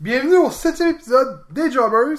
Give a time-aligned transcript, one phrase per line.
[0.00, 2.16] Bienvenue au septième épisode des Jobbers.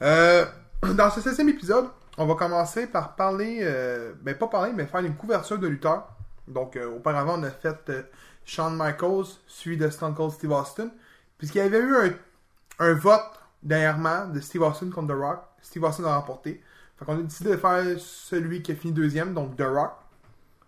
[0.00, 0.46] Euh,
[0.94, 5.00] dans ce septième épisode, on va commencer par parler, euh, ben pas parler, mais faire
[5.00, 6.08] une couverture de lutteurs.
[6.48, 8.02] Donc, euh, auparavant, on a fait euh,
[8.46, 10.88] Shawn Michaels, suivi de Stone Cold Steve Austin.
[11.36, 11.94] Puisqu'il y avait eu
[12.78, 15.40] un, vote dernièrement de Steve Austin contre The Rock.
[15.60, 16.62] Steve Austin a remporté.
[16.98, 19.92] Fait qu'on a décidé de faire celui qui a fini deuxième, donc The Rock.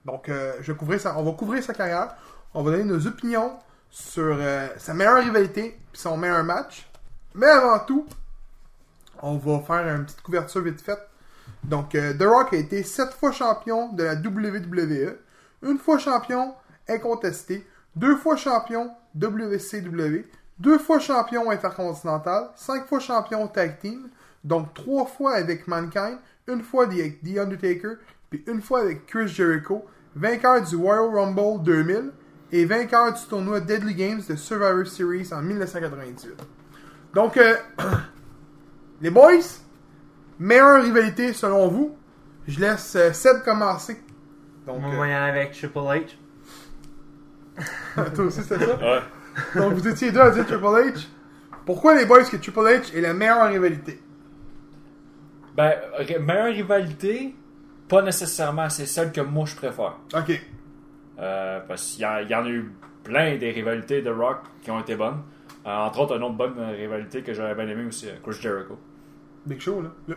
[0.04, 0.30] Donc,
[0.60, 2.14] je on va couvrir sa carrière.
[2.52, 3.58] On va donner nos opinions
[3.94, 6.90] sur euh, sa meilleure rivalité puis son meilleur match.
[7.32, 8.06] Mais avant tout,
[9.22, 10.98] on va faire une petite couverture vite faite.
[11.62, 15.16] Donc, euh, The Rock a été 7 fois champion de la WWE,
[15.62, 16.54] une fois champion
[16.88, 20.24] incontesté, deux fois champion WCW,
[20.58, 24.08] deux fois champion intercontinental, cinq fois champion tag team,
[24.42, 27.98] donc trois fois avec Mankind, une fois avec The Undertaker,
[28.28, 29.84] puis une fois avec Chris Jericho,
[30.16, 32.10] vainqueur du Royal Rumble 2000
[32.52, 36.32] et vainqueur du tournoi Deadly Games de Survivor Series en 1998.
[37.14, 37.56] Donc, euh,
[39.00, 39.60] les boys,
[40.38, 41.96] meilleure rivalité selon vous.
[42.46, 44.02] Je laisse euh, Seb commencer.
[44.66, 46.16] Donc, Moi, euh, on va y aller avec Triple H.
[48.14, 48.76] toi aussi c'était ça?
[48.76, 49.00] Ouais.
[49.54, 51.06] Donc vous étiez deux à dire Triple H.
[51.64, 54.00] Pourquoi les boys que Triple H est la meilleure rivalité?
[55.56, 55.74] Ben,
[56.20, 57.34] meilleure rivalité,
[57.88, 59.98] pas nécessairement, c'est celle que moi je préfère.
[60.14, 60.40] Ok.
[61.18, 64.38] Euh, parce qu'il y, en- il y en a eu plein des rivalités de Rock
[64.62, 65.22] qui ont été bonnes.
[65.66, 68.78] Euh, entre autres, une autre bonne rivalité que j'aurais bien aimé aussi, euh, Chris Jericho.
[69.46, 69.90] Big Show là.
[70.08, 70.16] Le...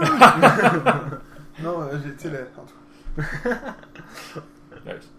[1.62, 2.48] non, j'ai tu sais le.
[4.86, 5.10] Nice.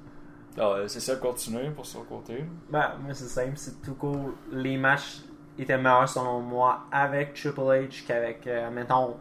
[0.57, 2.45] Alors, c'est ça, continuer pour son côté.
[2.69, 4.31] Ben, moi, c'est simple, c'est tout court.
[4.51, 5.21] Les matchs
[5.57, 9.17] étaient meilleurs selon moi avec Triple H qu'avec, euh, mettons,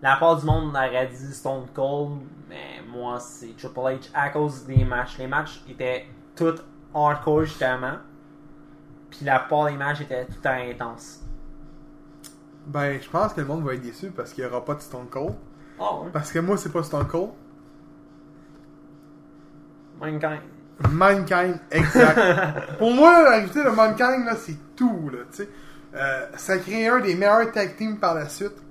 [0.00, 4.64] la part du monde aurait dit Stone Cold, mais moi, c'est Triple H à cause
[4.64, 5.18] des matchs.
[5.18, 6.54] Les matchs étaient tout
[6.94, 7.96] hardcore, justement.
[9.10, 11.20] Puis la part des matchs était tout à intense.
[12.66, 14.80] Ben, je pense que le monde va être déçu parce qu'il n'y aura pas de
[14.80, 15.34] Stone Cold.
[15.78, 16.10] Oh, ouais.
[16.12, 17.30] Parce que moi, c'est pas Stone Cold.
[19.98, 20.42] Mankind.
[20.90, 22.76] Mankind, exact.
[22.78, 25.48] Pour moi, la rivalité de Mankind, là, c'est tout, là, tu sais.
[25.94, 28.62] Euh, ça a créé un des meilleurs tag teams par la suite.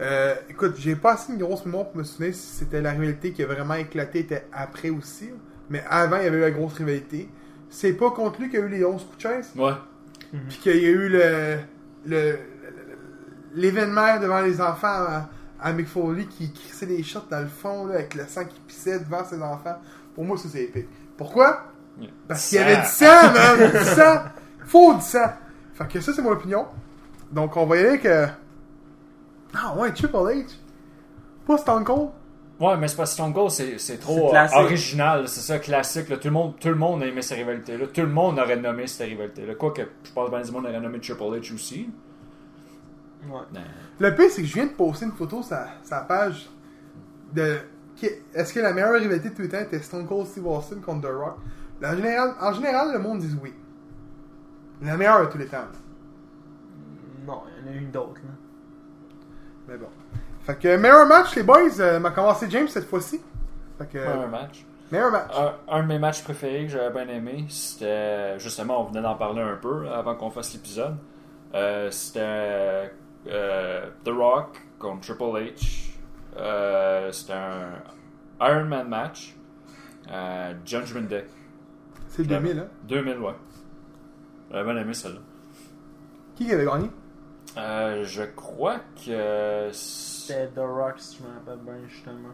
[0.00, 3.32] Euh, écoute, j'ai pas assez une grosse mémoire pour me souvenir si c'était la rivalité
[3.32, 5.30] qui a vraiment éclaté était après aussi.
[5.70, 7.28] Mais avant, il y avait eu la grosse rivalité.
[7.68, 9.50] C'est pas contre lui qu'il y a eu les 11 coups de chaise?
[9.56, 9.72] Ouais.
[10.48, 11.58] Puis qu'il y a eu le,
[12.06, 12.38] le-
[13.54, 15.28] l'événement devant les enfants à,
[15.60, 18.60] à Mick Foley qui crissait des shots dans le fond là, avec le sang qui
[18.66, 19.78] pissait devant ses enfants.
[20.14, 20.88] Pour moi, ça c'est épique.
[21.16, 21.64] Pourquoi?
[22.28, 23.70] Parce qu'il y avait du sang, man!
[23.72, 24.22] Du sang!
[24.66, 25.32] Faut du sang!
[25.74, 26.66] Fait que ça, c'est mon opinion.
[27.32, 28.06] Donc, on va y aller avec.
[28.06, 28.26] euh,
[29.54, 30.44] Ah, ouais, Triple H.
[31.46, 32.10] Pas Stone Cold.
[32.60, 35.58] Ouais, mais c'est parce que Stone Cold, c'est, c'est C'est trop euh, original, c'est ça,
[35.58, 36.08] classique.
[36.08, 36.16] là.
[36.16, 37.86] Tout, le monde, tout le monde a aimé cette rivalité-là.
[37.86, 39.54] Tout le monde aurait nommé cette rivalité-là.
[39.54, 41.88] Quoique, je pense que ben du monde aurait nommé Triple H aussi.
[43.28, 43.60] Ouais.
[43.98, 46.48] Le pire, c'est que je viens de poster une photo sur sa- sa page
[47.32, 47.58] de.
[48.34, 51.08] Est-ce que la meilleure rivalité de tous les temps était Stone Cold Steve Austin contre
[51.08, 51.36] The Rock?
[51.84, 53.52] En général, en général, le monde dit oui.
[54.82, 55.64] La meilleure de tous les temps.
[57.26, 58.32] Non, il y en a eu d'autres, là.
[59.68, 59.88] Mais bon.
[60.44, 63.20] Fait que meilleur match, les boys, euh, m'a commencé James cette fois-ci.
[63.78, 63.98] Fait que.
[63.98, 64.64] Un match.
[64.90, 65.30] Meilleur match.
[65.36, 69.14] Un, un de mes matchs préférés que j'avais bien aimé, c'était justement, on venait d'en
[69.16, 70.96] parler un peu avant qu'on fasse l'épisode.
[71.54, 72.90] Euh, c'était
[73.26, 75.90] euh, The Rock contre Triple H.
[76.36, 77.82] Euh, c'était un
[78.40, 79.34] Iron Man match.
[80.64, 81.26] Judgment Day.
[82.08, 82.68] c'est le 2000, hein?
[82.84, 83.32] 2000, ouais.
[84.50, 85.20] J'avais bien aimé celle-là.
[86.34, 86.88] Qui qui avait gagné?
[87.58, 89.68] Euh, je crois que.
[89.72, 92.28] c'est- C'était The Rock, si je me rappelle bien, justement.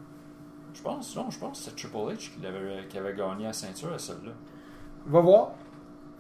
[0.74, 3.52] Je pense, non, je pense que c'était Triple H qui avait, qui avait gagné la
[3.52, 4.32] ceinture à celle-là.
[5.06, 5.50] Va voir.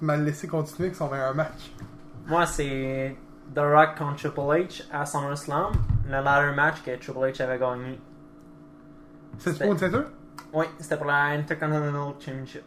[0.00, 1.72] Il m'a laissé continuer avec son meilleur match.
[2.26, 3.16] Moi, c'est
[3.54, 5.72] The Rock contre Triple H à SummerSlam,
[6.06, 8.00] le ladder match que Triple H avait gagné.
[9.38, 10.10] C'était- pour une ceinture?
[10.52, 12.62] Oui, c'était pour la Intercontinental Championship.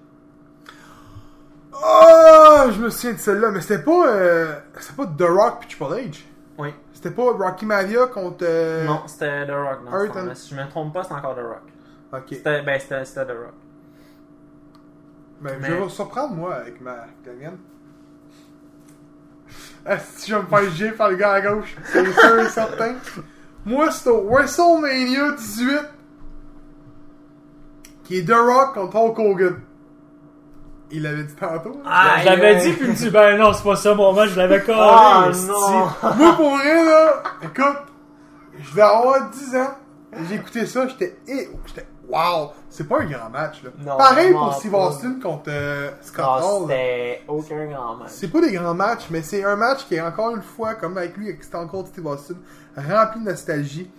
[1.83, 2.71] Oh!
[2.71, 4.07] Je me souviens de celle-là, mais c'était pas.
[4.07, 6.23] Euh, c'était pas The Rock puis Triple H.
[6.57, 6.73] Oui.
[6.93, 8.37] C'était pas Rocky Mavia contre.
[8.43, 10.31] euh, Non, c'était The Rock dans ce Hurt temps-là.
[10.31, 11.61] and- Si je me trompe pas, c'est encore The Rock.
[12.13, 12.23] Ok.
[12.31, 13.53] C'était, ben, c'était, c'était The Rock.
[15.41, 17.57] Ben, Mais- Je vais me surprendre, moi, avec ma avec la mienne.
[19.99, 22.95] Si je vais me faire girer par le gars à gauche, c'est sûr et certain.
[23.65, 25.79] Moi, c'est au WrestleMania 18,
[28.03, 29.61] qui est The Rock contre Hulk Hogan.
[30.91, 31.81] Il l'avait dit tantôt.
[31.85, 34.13] Ah, je l'avais aïe, dit, puis il me dit, ben non, c'est pas ça mon
[34.13, 34.77] match, je l'avais collé.
[34.81, 36.13] Ah non!
[36.15, 37.77] Moi, pour vrai, là, écoute,
[38.59, 39.71] je vais avoir 10 ans.
[40.29, 41.17] J'ai écouté ça, j'étais.
[41.27, 43.61] eh, j'étais wow, c'est pas un grand match.
[43.63, 43.69] Là.
[43.85, 44.73] Non, Pareil pour Steve.
[44.73, 46.61] Austin contre euh, Scott Non, Hall.
[46.69, 48.09] c'était aucun grand match.
[48.11, 50.97] C'est pas des grands matchs, mais c'est un match qui est encore une fois, comme
[50.97, 52.35] avec lui, Stone Cold Steve Austin,
[52.77, 53.91] rempli de nostalgie.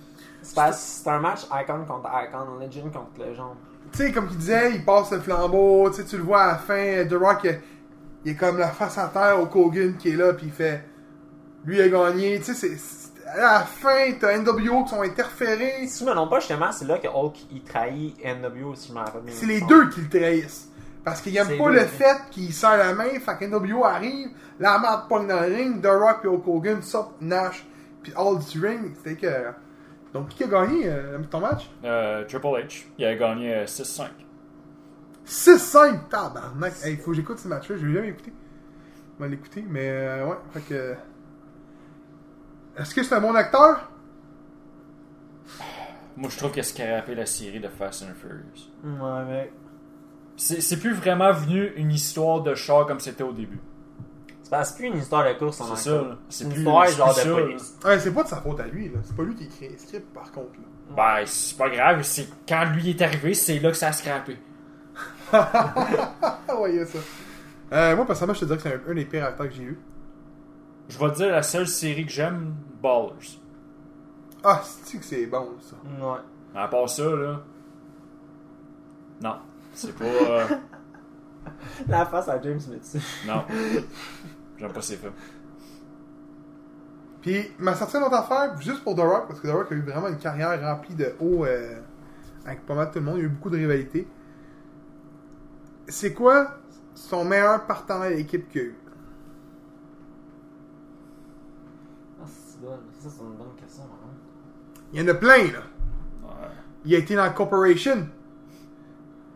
[0.43, 3.55] C'est un match icon contre icon, legend contre legend.
[3.93, 6.59] Tu sais, comme il disait, il passe le flambeau, tu tu le vois à la
[6.59, 7.61] fin, The Rock, il,
[8.25, 10.85] il est comme la face à terre au Kogan qui est là, puis il fait,
[11.65, 12.77] lui a gagné, tu sais,
[13.27, 16.87] à la fin, t'as NWO qui sont interférés, Si je me trompe pas, justement, c'est
[16.87, 19.35] là que Hulk il trahit NWO, si je me rappelle bien.
[19.37, 20.69] c'est les deux qui le trahissent.
[21.05, 24.29] Parce qu'ils aiment C'est pas le fait qu'il serre la main, fait que NWO arrive,
[24.59, 27.67] la marde pogne dans le ring, The Rock et Hulk Hogan sortent Nash,
[28.03, 29.68] puis All du ring, c'était que...
[30.13, 31.69] Donc, qui a gagné euh, ton match?
[31.85, 34.09] Euh, Triple H, il a gagné euh, 6-5.
[35.27, 36.09] 6-5!
[36.09, 36.73] Tabarnak!
[36.83, 38.33] Hey, faut que j'écoute ce match-là, je l'ai jamais écouté.
[39.19, 40.95] Je vais l'écouter, mais euh, ouais, fait que...
[42.79, 43.91] Est-ce que c'est un bon acteur?
[46.17, 48.71] Moi, je trouve qu'il a scrappé la série de Fast and Furious.
[48.85, 49.53] Ouais, mec.
[50.37, 53.61] C'est c'est plus vraiment venu une histoire de char comme c'était au début.
[54.51, 56.05] C'est plus une histoire de course en C'est ça.
[56.29, 57.77] C'est une plus- histoire genre plus de police.
[57.85, 58.99] Ouais, c'est pas de sa faute à lui, là.
[59.05, 60.95] C'est pas lui qui écrit le script, par contre, là.
[60.97, 64.39] Ben, c'est pas grave, c'est quand lui est arrivé, c'est là que ça a scrappé.
[65.33, 66.99] Ah ouais, y a ça.
[67.73, 69.63] Euh, moi, personnellement, je te dirais que c'est un, un des pires acteurs que j'ai
[69.65, 69.79] eu.
[70.89, 73.39] Je vais te dire la seule série que j'aime, Ballers.
[74.43, 75.77] Ah, c'est que c'est bon, ça?
[76.03, 76.19] Ouais.
[76.55, 77.43] À part ça, là.
[79.21, 79.37] Non.
[79.75, 80.05] C'est pas.
[80.05, 80.47] euh,
[81.89, 82.99] La face à James Mitsu.
[83.27, 83.45] Non.
[84.59, 85.13] J'aime pas ces films.
[87.21, 89.75] Puis, m'a sorti une autre affaire, juste pour The Rock, parce que The Rock a
[89.75, 91.81] eu vraiment une carrière remplie de hauts euh,
[92.45, 93.17] avec pas mal tout le monde.
[93.17, 94.07] Il y a eu beaucoup de rivalités.
[95.89, 96.59] C'est quoi
[96.95, 98.77] son meilleur partenaire d'équipe qu'il y a eu?
[102.21, 102.79] Ah, c'est bon.
[102.99, 104.11] Ça, c'est une bonne question, hein.
[104.93, 105.63] Il y en a plein, là.
[106.23, 106.49] Ouais.
[106.85, 108.09] Il a été dans la Corporation.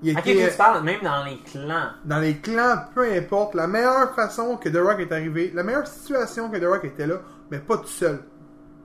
[0.03, 1.91] Il a Ok, été tu parles même dans les clans.
[2.05, 3.55] dans les clans, peu importe.
[3.55, 7.07] La meilleure façon que The Rock est arrivé, la meilleure situation que The Rock était
[7.07, 7.21] là,
[7.51, 8.21] mais pas tout seul.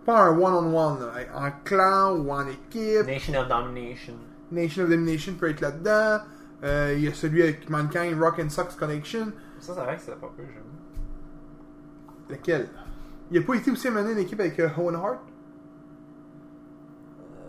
[0.06, 3.06] Pas un one-on-one, là, en clan ou en équipe.
[3.08, 4.14] Nation of Domination.
[4.52, 6.24] Nation of Domination peut être là-dedans.
[6.64, 9.32] Euh, il y a celui avec Mankind, Rock and Sox Connection.
[9.60, 10.66] Ça, c'est vrai que c'est pas peu, j'avoue.
[12.30, 12.70] Lequel?
[13.32, 15.18] Il a pas été aussi mené une équipe avec euh, Owen Hart?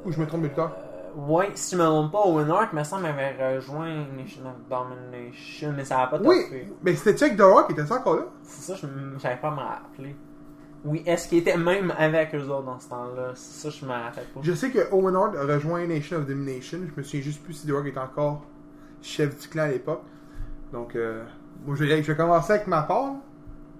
[0.04, 0.72] Ou je me trompe de tard
[1.20, 5.72] Ouais, si je me trompe pas, Owen Hart, me semble, avait rejoint Nation of Domination,
[5.76, 6.72] mais ça a pas Oui, tapé.
[6.80, 8.22] mais c'était avec The Rock, il était encore là?
[8.44, 8.86] C'est ça, je
[9.18, 10.14] j'avais pas à me rappeler.
[10.84, 13.32] Oui, est-ce qu'il était même avec eux autres dans ce temps-là?
[13.34, 14.40] C'est ça, je me rappelle pas.
[14.44, 16.78] Je sais que Owen Hart a rejoint Nation of Domination.
[16.86, 18.42] Je me souviens juste plus si The Rock était encore
[19.02, 20.02] chef du clan à l'époque.
[20.72, 21.24] Donc, euh,
[21.66, 23.14] moi, je vais, je vais commencer avec ma part.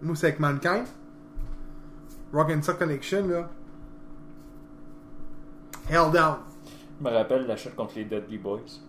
[0.03, 0.87] Moi, c'est avec Mankind.
[2.33, 3.49] Rock and Sock Connection, là.
[5.89, 6.39] Hell down.
[6.99, 8.81] Je me rappelle la chute contre les Dudley Boys.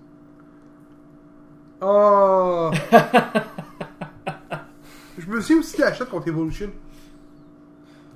[1.82, 2.72] Oh!
[5.18, 6.72] je me souviens aussi de la shot contre Evolution.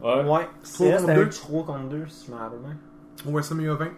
[0.02, 0.24] Ouais.
[0.24, 1.26] Ouais, Trois c'est contre c'était deux.
[1.26, 2.78] un 3 contre 2, si je me rappelle bien.
[3.26, 3.92] Au WrestleMania 20.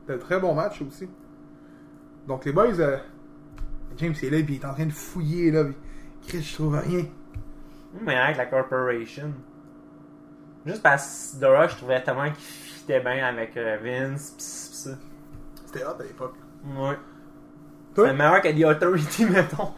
[0.00, 1.08] C'était un très bon match aussi.
[2.26, 2.98] Donc, les boys, euh,
[3.98, 5.64] James est là, puis il est en train de fouiller, là.
[5.64, 5.74] Puis,
[6.26, 7.04] Chris, je trouve rien.
[8.00, 9.32] Mais avec la Corporation.
[10.66, 14.36] Juste parce que The Rock, je trouvais tellement qu'il fitait bien avec euh, Vince, pis
[14.38, 14.90] pis ça.
[15.72, 16.34] C'était hot à l'époque.
[16.76, 16.98] Ouais.
[17.94, 19.72] C'est meilleur que The Authority, mettons.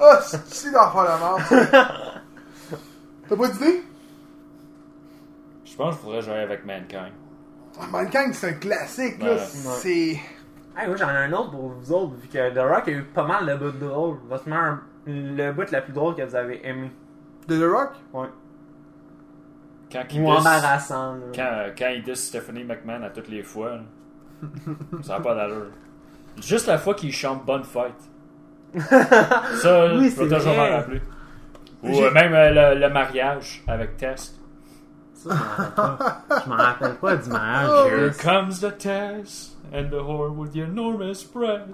[0.00, 1.42] Ah, c'est d'en faire la merde.
[3.28, 3.82] T'as pas d'idée?
[5.64, 7.12] Je pense qu'il faudrait jouer avec Mankind.
[7.80, 9.34] Ah, Mankind, c'est un classique, là.
[9.34, 9.38] Ouais.
[9.78, 10.20] C'est.
[10.76, 13.04] Hey, moi j'en ai un autre pour vous autres, vu que The Rock a eu
[13.04, 14.18] pas mal de bouts drôles.
[14.28, 14.48] Votre
[15.06, 16.90] le bout la plus drôle que vous avez aimé.
[17.46, 17.90] De The Rock?
[18.12, 18.28] Ouais.
[19.94, 20.40] Quand il Ou là.
[21.34, 23.82] quand, quand il dit Stephanie McMahon à toutes les fois, là,
[25.02, 25.66] ça n'a pas d'allure.
[26.42, 27.94] Juste la fois qu'il chante Bonne Fête.
[29.62, 31.00] Ça, Oui, je peux toujours m'en rappeler.
[31.84, 34.36] Ou euh, même euh, le, le mariage avec Tess.
[35.14, 36.22] Ça, je m'en rappelle pas.
[36.44, 37.70] Je m'en rappelle pas du mariage.
[37.72, 41.70] Oh, Here comes the Tess and the whore with the enormous breasts.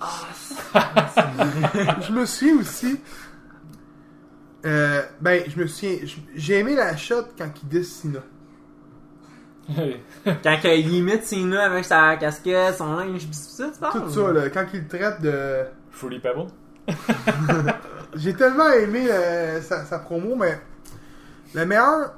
[2.02, 3.00] je me souviens aussi.
[4.66, 5.96] Euh, ben, je me souviens.
[6.34, 8.20] J'ai aimé la shot quand il dit Cena.
[10.24, 14.02] Quand il imite Cena avec sa casquette, son linge, tout ça, tu parles?
[14.02, 14.50] Tout ça, là.
[14.50, 15.64] Quand il le traite de.
[15.90, 16.48] Fruity Pebble?
[18.16, 20.60] J'ai tellement aimé euh, sa, sa promo, mais
[21.54, 22.14] le meilleur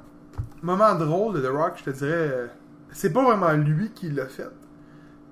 [0.62, 2.46] moment drôle de The Rock, je te dirais, euh,
[2.90, 4.49] c'est pas vraiment lui qui l'a fait.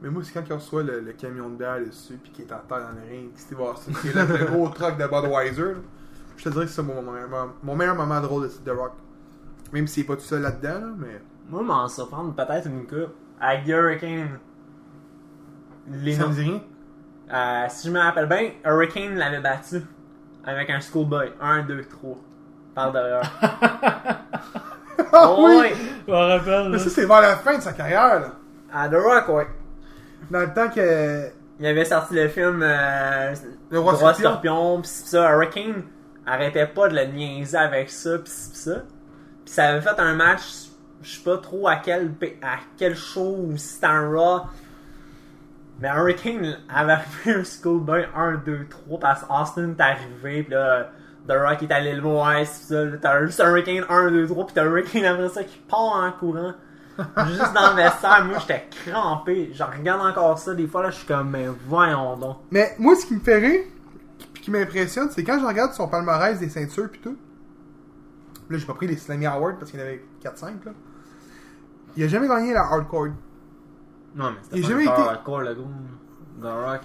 [0.03, 2.53] Mais moi, c'est quand il reçoit le, le camion de bière dessus, puis qu'il est
[2.53, 5.07] en terre dans le ring, puis Steve Austin, qui est là, le gros truck de
[5.07, 5.63] Budweiser.
[5.63, 5.79] là.
[6.41, 8.93] Je te dirais que c'est mon, mon, meilleur- mon meilleur moment drôle de The Rock.
[9.75, 11.21] Même s'il est pas tout seul là-dedans, là, mais.
[11.51, 13.15] Moi, m'en surprendre peut-être une coupe.
[13.41, 14.39] Avec The Hurricane.
[15.91, 16.29] Les Ça noms.
[16.31, 16.61] me dit rien?
[17.33, 19.83] Euh, si je me rappelle bien, Hurricane l'avait battu
[20.45, 21.33] avec un schoolboy.
[21.43, 22.17] 1, 2, 3.
[22.75, 23.23] Par derrière.
[25.13, 25.57] Ah Oh, oui!
[25.59, 25.75] ouais.
[26.07, 26.65] Je me rappelle.
[26.71, 26.79] Mais là.
[26.79, 28.33] ça, c'est vers la fin de sa carrière, là.
[28.73, 29.47] À The Rock, ouais.
[30.31, 31.29] Dans le temps que.
[31.59, 33.35] Il avait sorti le film euh,
[33.71, 34.31] Le Roi Roi Scorpion.
[34.31, 35.83] Scorpion, pis ça, Hurricane
[36.27, 38.83] arrêtait pas de le niaiser avec ça, pis pis ça.
[39.45, 40.71] Pis ça avait fait un match,
[41.03, 42.13] je sais pas trop à quel,
[42.43, 44.43] à quel show ou si c'était un Raw.
[45.81, 50.91] Mais Hurricane avait fait un Schoolboy 1, 2, 3 parce qu'Austin est arrivé, pis là,
[51.29, 52.97] The Rock est allé le voir, c'est ça.
[53.01, 56.53] T'as juste Hurricane 1, 2, 3, pis t'as Hurricane après ça qui part en courant.
[57.29, 59.51] Juste dans le vestiaire, moi j'étais crampé.
[59.55, 62.37] Je regarde encore ça, des fois là, je suis comme, mais voyons donc.
[62.51, 63.80] Mais moi, ce qui me fait rire, puis
[64.51, 67.17] qui m'impressionne, c'est quand je regarde son palmarès des ceintures pis tout.
[68.49, 70.73] Là, j'ai pas pris les Slammy Awards parce qu'il y en avait 4-5, là.
[71.97, 73.09] Il a jamais gagné la Hardcore.
[74.15, 75.61] Non, mais c'était pas jamais été- hardcore, le gars.
[76.41, 76.81] The Rock.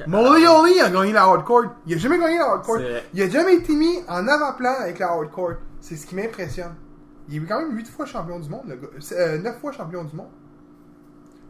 [0.46, 1.64] Holly a gagné la Hardcore.
[1.88, 2.80] Il a jamais gagné la Hardcore.
[3.14, 5.54] Il a jamais été mis en avant-plan avec la Hardcore.
[5.80, 6.76] C'est ce qui m'impressionne.
[7.30, 8.88] Il est quand même 8 fois champion du monde, le gars.
[9.00, 10.30] C'est, euh, 9 fois champion du monde.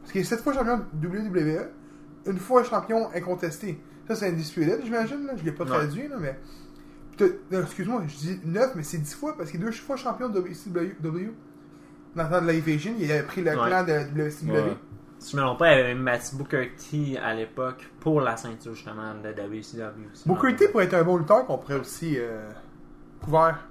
[0.01, 1.69] Parce qu'il est 7 fois champion de WWE,
[2.27, 3.81] une fois champion incontesté.
[4.07, 5.25] Ça, c'est Undisputed, j'imagine.
[5.25, 5.33] Là.
[5.35, 5.69] Je l'ai pas Ouais.
[5.71, 6.39] traduit, là, mais.
[7.51, 10.39] Excuse-moi, je dis 9, mais c'est 10 fois parce qu'il est deux fois champion de
[10.39, 11.31] WCW.
[12.15, 13.55] Dans le temps de Asian, il avait pris le Ouais.
[13.67, 14.51] clan de WCW.
[14.51, 14.77] Ouais.
[15.19, 18.74] Si je me trompe pas, il avait battu Booker T à l'époque pour la ceinture
[18.75, 20.09] justement de WCW.
[20.25, 22.50] Booker T pourrait être un bon lutteur qu'on pourrait aussi euh,
[23.24, 23.65] couvert.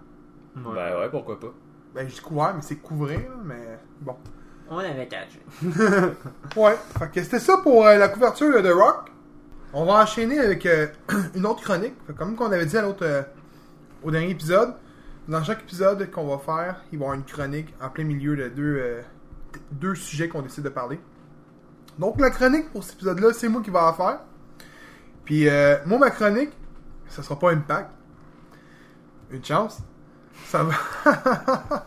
[0.57, 0.63] Ouais.
[0.75, 1.53] Ben ouais, pourquoi pas.
[1.95, 4.17] Ben, je dis couvert, mais c'est couvrir, mais bon.
[4.71, 5.41] On avait catché.
[6.57, 9.11] Ouais, fait que c'était ça pour euh, la couverture de The Rock.
[9.77, 10.87] On va enchaîner avec euh,
[11.35, 11.95] une autre chronique.
[12.17, 13.23] Comme qu'on avait dit l'autre, euh,
[14.05, 14.77] au dernier épisode,
[15.27, 18.37] dans chaque épisode qu'on va faire, il va y avoir une chronique en plein milieu
[18.37, 19.03] de deux,
[19.83, 21.01] euh, sujets qu'on décide de parler.
[21.99, 24.21] Donc la chronique pour cet épisode-là, c'est moi qui vais la faire.
[25.25, 25.49] Puis
[25.87, 26.53] moi, ma chronique,
[27.09, 27.91] ça sera pas Impact.
[29.33, 29.79] Une chance.
[30.47, 30.75] Ça va...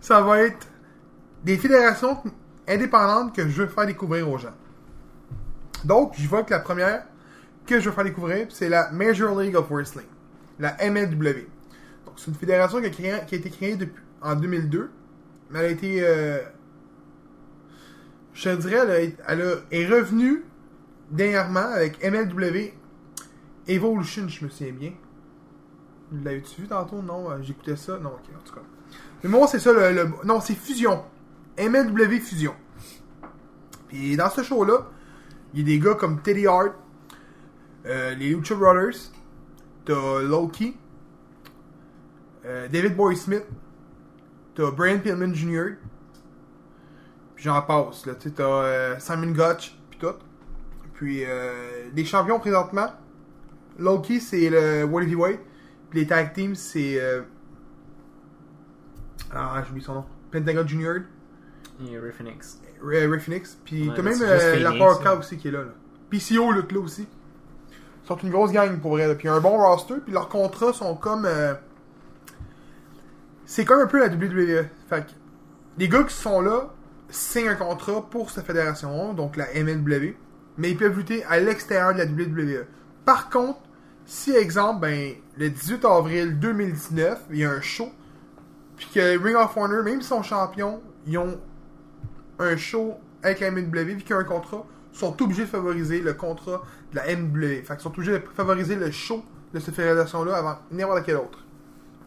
[0.00, 0.66] ça va être
[1.44, 2.20] des fédérations
[2.66, 4.54] indépendantes que je veux faire découvrir aux gens.
[5.84, 7.04] Donc, je vois que la première
[7.66, 10.06] que je veux faire découvrir, c'est la Major League of Wrestling,
[10.58, 11.46] la MLW.
[12.06, 13.78] Donc, c'est une fédération qui a, été créée
[14.22, 14.90] en 2002,
[15.50, 16.38] mais elle a été, euh,
[18.32, 20.44] je dirais, elle, a- elle a- est revenue
[21.10, 22.74] dernièrement avec MLW
[23.66, 24.92] Evolution, je me souviens bien.
[26.24, 27.02] L'avais-tu vu tantôt?
[27.02, 27.98] Non, euh, j'écoutais ça.
[27.98, 28.62] Non, ok, en tout cas.
[29.22, 29.72] Mais moi, c'est ça
[30.24, 31.04] Non, c'est Fusion.
[31.58, 32.54] MLW Fusion.
[33.88, 34.86] Puis dans ce show-là,
[35.52, 36.74] il y a des gars comme Teddy Hart,
[37.86, 39.10] euh, les Lucha Brothers,
[39.84, 40.76] t'as Loki,
[42.44, 43.44] euh, David Boy Smith,
[44.54, 45.76] t'as Brian Pillman Jr.,
[47.34, 50.14] puis j'en passe, là, t'as euh, Simon Gotch, puis tout.
[50.94, 51.24] Puis
[51.94, 52.88] les champions présentement,
[53.78, 55.40] Loki c'est le World Heavyweight,
[55.88, 57.00] puis les tag teams c'est.
[59.30, 60.04] Ah, j'ai oublié son nom.
[60.32, 60.96] Pentagon Junior,
[61.80, 62.12] Et Ray.
[62.82, 64.96] Ray, Phoenix, puis t'as même euh, la Power.
[65.02, 65.64] Cow aussi qui est là.
[66.10, 67.06] PCO, là, là aussi.
[68.04, 69.14] Ils sont une grosse gang pour vrai.
[69.16, 71.26] Puis un bon roster, puis leurs contrats sont comme.
[71.26, 71.54] euh,
[73.44, 74.66] C'est comme un peu la WWE.
[74.88, 75.10] Fait que
[75.78, 76.70] les gars qui sont là
[77.10, 80.14] signent un contrat pour cette fédération, donc la MLW,
[80.58, 82.66] mais ils peuvent lutter à l'extérieur de la WWE.
[83.04, 83.60] Par contre,
[84.04, 87.90] si, exemple, ben, le 18 avril 2019, il y a un show,
[88.76, 91.38] puis que Ring of Honor, même s'ils sont champions, ils ont
[92.38, 96.14] un show avec la vu qu'il y a un contrat, sont obligés de favoriser le
[96.14, 97.62] contrat de la MLW.
[97.62, 101.44] Fait qu'ils sont obligés de favoriser le show de cette fédération-là avant n'importe quel autre.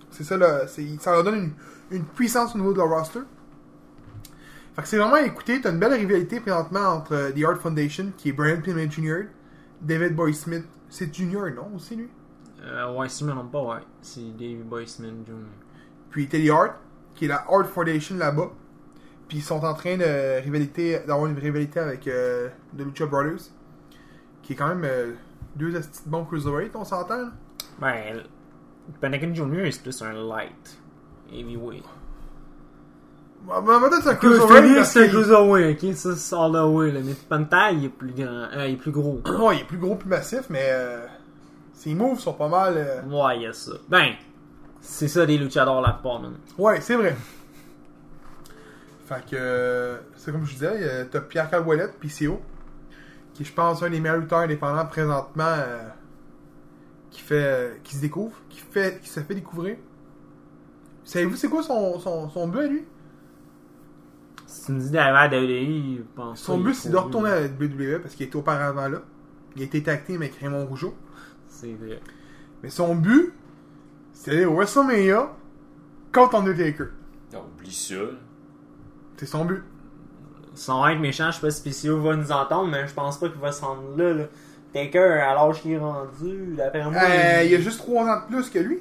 [0.09, 1.35] C'est ça, là, ça leur donne
[1.91, 3.21] une, une puissance au niveau de leur roster.
[4.75, 5.59] Fait que c'est vraiment à écouter.
[5.61, 9.27] T'as une belle rivalité présentement entre euh, The Art Foundation, qui est Brian Pillman Jr.,
[9.81, 10.65] David Boy Smith.
[10.89, 12.09] C'est Junior, non, aussi, lui?
[12.63, 13.81] Euh, ouais, si je me trompe pas, ouais.
[14.01, 15.33] C'est Davey Boyceman Jr.
[16.09, 16.75] Puis Teddy Hart,
[17.15, 18.51] qui est la Art Foundation là-bas.
[19.31, 23.39] Puis ils sont en train de rivalité, d'avoir une rivalité avec euh, The Lucha Brothers,
[24.43, 25.13] qui est quand même euh,
[25.55, 27.29] deux de bons cruiserweight, on s'entend.
[27.79, 28.23] Ben,
[28.99, 29.71] Pentagon Jr.
[29.71, 30.77] c'est plus un light.
[31.31, 31.85] Heavyweight.
[33.47, 34.75] Bah, bah, peut-être c'est un cruiserweight.
[34.75, 35.95] parce c'est un qu'il- cruiserweight, ok?
[35.95, 36.99] Ça, c'est all the way, là.
[37.01, 38.25] Mais Penta, il est plus grand.
[38.27, 39.21] Euh, il est plus gros.
[39.39, 41.05] Ouais, il est plus gros, plus massif, mais euh,
[41.73, 42.73] ses moves sont pas mal.
[42.75, 43.71] euh, Ouais, il y a ça.
[43.87, 44.09] Ben,
[44.81, 46.33] c'est ça des luchadors la man.
[46.57, 47.15] Ouais, c'est vrai.
[49.11, 52.39] Fait que, c'est comme je disais, euh, t'as Pierre Calwellette, PCO,
[53.33, 55.89] qui est, je pense, un des meilleurs lutteurs indépendants présentement, euh,
[57.09, 59.75] qui fait, qui se découvre, qui fait, qui se fait découvrir.
[61.03, 62.85] Savez-vous c'est quoi son, son, son but à lui?
[64.45, 66.91] Si tu me dis d'aller à la WWE, je pense Son but, il c'est est
[66.93, 69.01] de retourner à la WWE parce qu'il était auparavant là.
[69.57, 70.95] Il a été tacté avec Raymond Rougeau.
[71.49, 71.99] C'est vrai.
[72.63, 73.33] Mais son but,
[74.13, 75.35] c'est d'aller au WrestleMania
[76.13, 76.91] contre Undertaker.
[77.33, 77.95] Oh, oublie ça.
[79.21, 79.61] C'est son but.
[80.55, 83.29] Sans être méchant, je sais pas si PCO va nous entendre, mais je pense pas
[83.29, 84.13] qu'il va se rendre là.
[84.15, 84.23] là.
[84.73, 86.93] Taker, à l'âge qu'il est rendu, d'après moi.
[87.03, 88.79] Euh, il a juste 3 ans de plus que lui.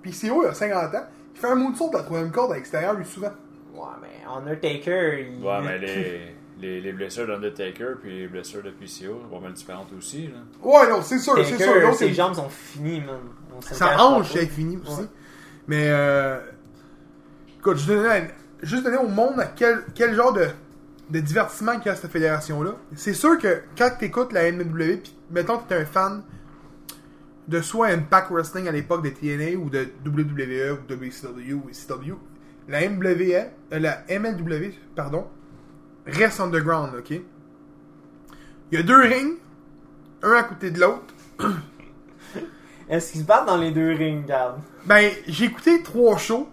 [0.00, 1.04] Puis CO, il a 50 ans.
[1.34, 3.32] Il fait un moonsault de la troisième corde à l'extérieur, lui, souvent.
[3.74, 5.44] Ouais, mais Undertaker, il.
[5.44, 9.92] Ouais, mais les, les, les blessures d'Undertaker puis les blessures de PCO vont mal différentes
[9.92, 10.28] aussi.
[10.28, 10.38] Là.
[10.62, 11.74] Ouais, non, c'est sûr, c'est sûr.
[11.80, 13.18] L'autre, ses c'est- jambes sont finies, man.
[13.60, 15.02] Sa hanche est finie aussi.
[15.02, 15.06] Ouais.
[15.66, 16.38] Mais, euh,
[17.58, 18.30] écoute, je donnais,
[18.62, 20.46] juste donner au monde quel, quel genre de,
[21.10, 22.72] de divertissement qu'il y a à cette fédération-là.
[22.96, 26.22] C'est sûr que quand tu écoutes la NWA, puis mettons que tu es un fan
[27.48, 32.16] de soit Impact Wrestling à l'époque de TNA ou de WWE ou WCW ou ECW,
[32.68, 35.26] la euh, la MLW, pardon,
[36.06, 37.10] reste underground, ok?
[37.10, 37.22] Il
[38.70, 39.36] y a deux rings,
[40.22, 41.14] un à côté de l'autre.
[42.88, 44.60] Est-ce qu'ils se battent dans les deux rings, regarde?
[44.86, 46.48] Ben, j'ai écouté trois shows.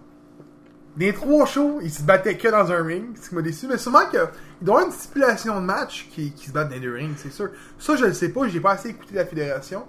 [0.99, 3.67] Des trois shows, ils se battaient que dans un ring, ce qui m'a déçu.
[3.67, 4.29] Mais sûrement qu'il doit
[4.59, 7.51] y avoir une stipulation de match qui, se battent dans deux rings, c'est sûr.
[7.77, 9.85] Ça, je le sais pas, j'ai pas assez écouté la fédération.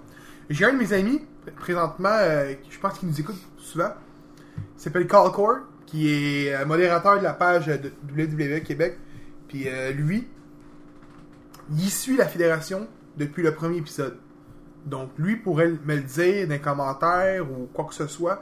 [0.49, 1.21] J'ai un de mes amis,
[1.57, 3.91] présentement, euh, je pense qu'il nous écoute souvent.
[4.57, 8.97] Il s'appelle Carl Core, qui est euh, modérateur de la page de WWE Québec.
[9.49, 10.29] Puis euh, lui,
[11.71, 12.87] il suit la fédération
[13.17, 14.17] depuis le premier épisode.
[14.85, 18.41] Donc lui pourrait me le dire dans les commentaires ou quoi que ce soit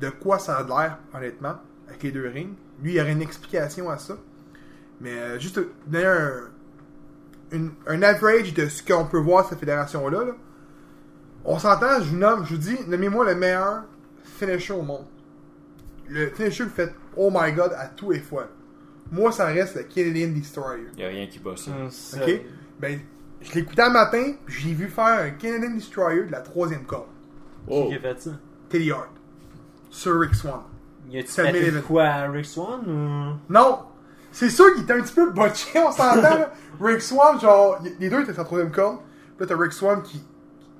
[0.00, 1.56] de quoi ça a l'air, honnêtement,
[1.88, 2.54] avec les deux rings.
[2.82, 4.16] Lui, il aurait une explication à ça.
[5.00, 6.32] Mais euh, juste donner un,
[7.52, 10.24] une- un average de ce qu'on peut voir cette fédération-là.
[10.24, 10.32] là.
[11.44, 13.84] On s'entend, je vous nomme, je vous dis, nommez-moi le meilleur
[14.24, 15.06] finisher au monde.
[16.08, 18.48] Le finisher que vous faites Oh my god à tous les fois.
[19.10, 20.86] Moi, ça reste le Canadian Destroyer.
[20.96, 21.70] Il a rien qui bat ça.
[21.90, 22.40] Ça- Ok?
[22.80, 23.00] Ben,
[23.40, 27.06] je l'écoutais un matin, j'ai vu faire un Canadian Destroyer de la troisième corde.
[27.66, 28.30] Oh, Qui a fait ça?
[28.68, 29.10] Teddy Hart.
[29.90, 30.60] Sur Rick Swan.
[31.10, 33.52] Y a-tu fait quoi à Rick Swan ou?
[33.52, 33.80] Non!
[34.30, 36.52] C'est sûr qu'il était un petit peu botché, on s'entend, là.
[36.80, 38.98] Rick Swan, genre, y- les deux étaient sur la troisième corde.
[39.36, 40.22] Puis là, t'as Rick Swan qui,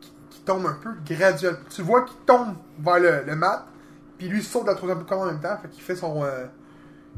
[0.00, 1.58] qui, qui tombe un peu graduellement.
[1.70, 3.66] Tu vois qu'il tombe vers le, le mat,
[4.18, 6.22] puis lui saute de la troisième corde en même temps, fait qu'il fait son.
[6.22, 6.44] Euh,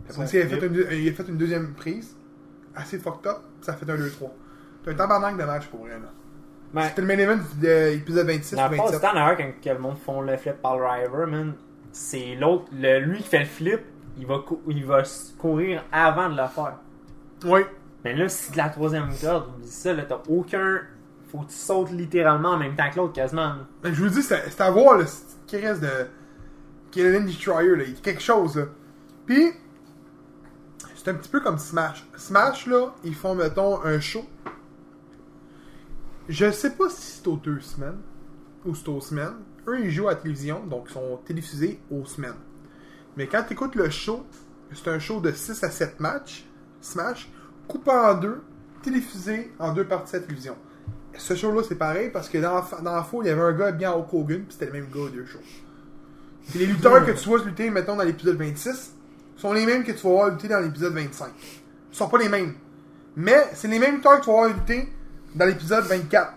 [0.03, 2.17] après Son ça, il, a fait une, deux- il a fait une deuxième prise,
[2.77, 4.31] assez fucked up, puis ça fait un 2-3.
[4.85, 6.09] T'as un tabarnak de match pour vrai, là.
[6.89, 9.01] C'était le main event de l'épisode 26 dans ou le fond, 27.
[9.01, 11.55] c'est d'ailleurs quand que le monde font le flip par le driver, man.
[11.93, 13.81] C'est l'autre, le- lui qui fait le flip,
[14.19, 15.03] il va, il va
[15.39, 16.77] courir avant de le faire.
[17.45, 17.61] Oui.
[18.05, 20.81] Mais là, si de la troisième corde, oublie ça, là, t'as aucun.
[21.31, 23.55] Faut que tu sautes littéralement en même temps que l'autre, quasiment.
[23.83, 25.89] Ben, je vous dis, c'est à voir, là, ce qui reste de
[26.91, 27.85] Canadian Destroyer, là.
[27.85, 28.65] Il y a quelque chose, là.
[29.27, 29.53] Puis,
[30.97, 32.05] c'est un petit peu comme Smash.
[32.17, 34.25] Smash, là, ils font, mettons, un show.
[36.29, 37.99] Je sais pas si c'est aux deux semaines
[38.65, 39.37] ou c'est aux semaines.
[39.69, 42.35] Eux, ils jouent à la télévision, donc ils sont télévisés aux semaines.
[43.17, 44.25] Mais quand tu écoutes le show,
[44.73, 46.45] c'est un show de 6 à 7 matchs,
[46.81, 47.31] Smash,
[47.69, 48.41] coupé en deux,
[48.83, 50.57] télévisé en deux parties à la télévision.
[51.17, 53.93] Ce show-là, c'est pareil parce que dans dans la il y avait un gars bien
[53.93, 55.39] au Hogan, puis c'était le même gars aux deux shows.
[56.55, 58.95] Les lutteurs que tu vois lutter, mettons, dans l'épisode 26,
[59.37, 61.29] sont les mêmes que tu vas voir lutter dans l'épisode 25.
[61.93, 62.55] Ils sont pas les mêmes.
[63.17, 64.89] Mais c'est les mêmes lutteurs que tu vas voir lutter
[65.35, 66.33] dans l'épisode 24.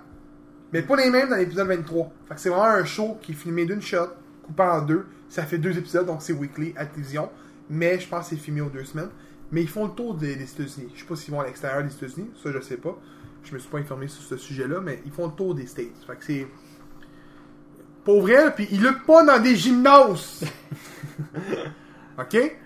[0.74, 2.12] Mais pas les mêmes dans l'épisode 23.
[2.28, 4.10] Fait que c'est vraiment un show qui est filmé d'une shot,
[4.42, 5.06] coupé en deux.
[5.30, 7.30] Ça fait deux épisodes, donc c'est weekly à télévision.
[7.70, 9.10] Mais je pense que c'est filmé aux deux semaines.
[9.52, 10.92] Mais ils font le tour des, des États-Unis.
[10.96, 12.98] Je sais pas s'ils vont à l'extérieur des États-Unis, ça je sais pas.
[13.44, 15.94] Je me suis pas informé sur ce sujet-là, mais ils font le tour des States.
[16.08, 16.48] Fait que c'est.
[18.04, 20.44] Pour vrai, puis ils luttent pas dans des gymnases.
[22.20, 22.58] OK?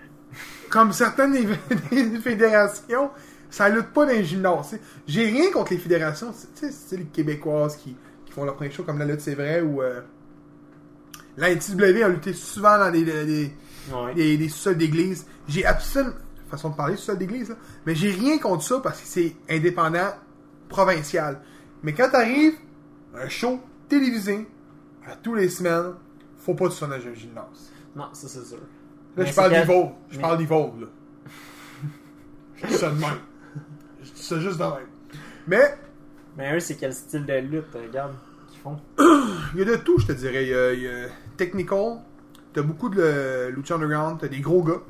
[0.70, 3.10] Comme certaines des fédérations,
[3.50, 4.78] ça lutte pas dans les gymnases.
[5.06, 8.70] J'ai rien contre les fédérations, tu sais, c'est les Québécoises qui, qui font leur premier
[8.70, 9.82] show comme la lutte, c'est vrai, ou.
[9.82, 10.00] Euh,
[11.36, 13.52] la a lutté souvent dans des, des, des-
[13.94, 14.12] Ouais.
[14.12, 15.24] des, des sous-sols d'église.
[15.46, 16.12] J'ai absolument.
[16.50, 17.54] façon de parler, sous-sol d'église, là.
[17.86, 20.10] Mais j'ai rien contre ça parce que c'est indépendant,
[20.68, 21.40] provincial.
[21.82, 22.54] Mais quand t'arrives,
[23.14, 24.46] un show télévisé,
[25.06, 25.94] à tous les semaines,
[26.38, 27.72] faut pas que tu dans un gymnase.
[27.96, 28.58] Non, ça c'est sûr.
[28.58, 28.62] Là,
[29.24, 29.90] Mais je parle d'Evolve.
[30.10, 30.86] Je mais- parle d'Evolve, là.
[32.56, 33.10] je dis ça de même.
[34.28, 34.72] Ça juste de même.
[35.46, 35.78] Mais,
[36.36, 38.12] Mais eux, c'est quel style de lutte, regarde,
[38.48, 38.76] qu'ils font?
[39.54, 40.44] il y a de tout, je te dirais.
[40.44, 42.00] Il y a, il y a technical,
[42.52, 44.80] t'as beaucoup de le- Lucha Underground, t'as des gros gars,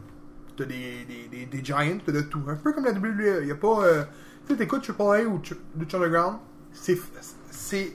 [0.56, 2.40] t'as des, des, des, des giants, t'as de tout.
[2.48, 3.42] Un peu comme la WWE.
[3.42, 3.84] Il y a pas.
[3.84, 4.04] euh,
[4.46, 6.38] tu sais, t'écoutes AAA ou Ch- Lucha Underground,
[6.72, 6.98] c'est
[7.50, 7.92] c'est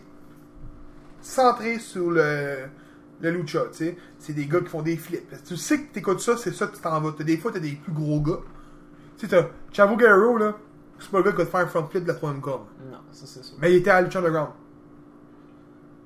[1.21, 2.65] centré sur le,
[3.21, 3.97] le Lucha, tu sais.
[4.19, 5.43] C'est des gars qui font des flips.
[5.45, 7.13] Tu sais que t'écoutes ça, c'est ça que tu t'en vas.
[7.17, 8.39] T'as des fois, t'as des plus gros gars
[9.17, 10.55] Tu sais, t'as Chavo Guerrero, là,
[11.03, 12.65] c'est pas le gars qui va te faire un front flip de la troisième corde.
[12.91, 13.55] Non, ça c'est sûr.
[13.59, 14.51] Mais il était à Lucha Underground.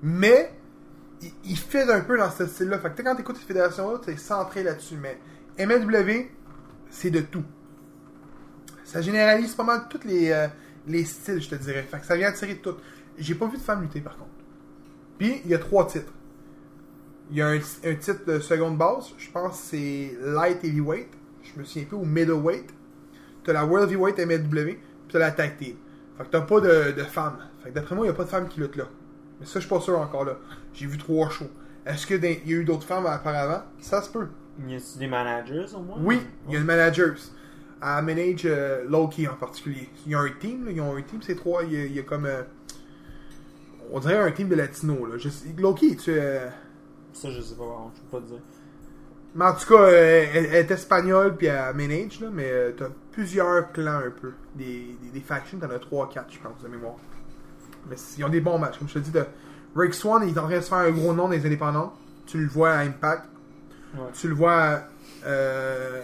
[0.01, 0.53] Mais,
[1.21, 2.79] il, il fait un peu dans ce style-là.
[2.79, 4.97] Fait que quand t'écoutes cette fédération-là, t'es centré là-dessus.
[4.97, 5.19] Mais
[5.63, 6.29] MLW,
[6.89, 7.43] c'est de tout.
[8.83, 10.47] Ça généralise pas mal tous les, euh,
[10.87, 11.83] les styles, je te dirais.
[11.83, 12.75] Fait que ça vient attirer tout.
[13.17, 14.29] J'ai pas vu de femme lutter, par contre.
[15.17, 16.13] Puis, il y a trois titres.
[17.29, 19.13] Il y a un, un titre de seconde base.
[19.17, 21.09] Je pense que c'est Light Heavyweight.
[21.43, 22.69] Je me souviens plus, ou Middleweight.
[23.43, 24.77] T'as la World Heavyweight MLW.
[25.07, 25.75] Puis t'as la Tag Team.
[26.17, 27.37] Fait que t'as pas de, de femmes.
[27.63, 28.85] Fait que d'après moi, il n'y a pas de femmes qui luttent là.
[29.39, 30.37] Mais ça, je suis pas sûr encore là.
[30.73, 31.49] J'ai vu trois shows.
[31.85, 34.27] Est-ce qu'il y a eu d'autres femmes auparavant Ça se peut.
[34.67, 35.97] Y a-tu des managers au moins?
[36.01, 37.13] Oui, il y a une manager.
[37.79, 39.87] À manage euh, Loki en particulier.
[40.07, 40.71] Il y a un team, là.
[40.71, 41.63] ils ont un team, c'est trois.
[41.63, 42.25] Il y a, comme.
[42.25, 42.41] euh,
[43.91, 45.05] on dirait un team de latino.
[45.05, 45.17] Là.
[45.17, 46.09] Je sais- Loki, tu.
[46.11, 46.47] euh,
[47.13, 48.41] Ça, je sais pas, je peux pas te dire.
[49.37, 52.87] Mais en tout cas, euh, elle, est espagnole puis elle manage, là, mais euh, t'as
[53.11, 54.33] plusieurs clans un peu.
[54.55, 56.95] Des, des, des factions, t'en as 3-4, je pense, de mémoire.
[57.87, 58.79] Mais ils ont des bons matchs.
[58.79, 59.11] Comme je te dis,
[59.75, 61.93] Rick Swan, il est en train de se faire un gros nom des indépendants.
[62.25, 63.25] Tu le vois à Impact.
[63.95, 64.05] Ouais.
[64.13, 64.81] Tu le vois
[65.27, 66.01] euh,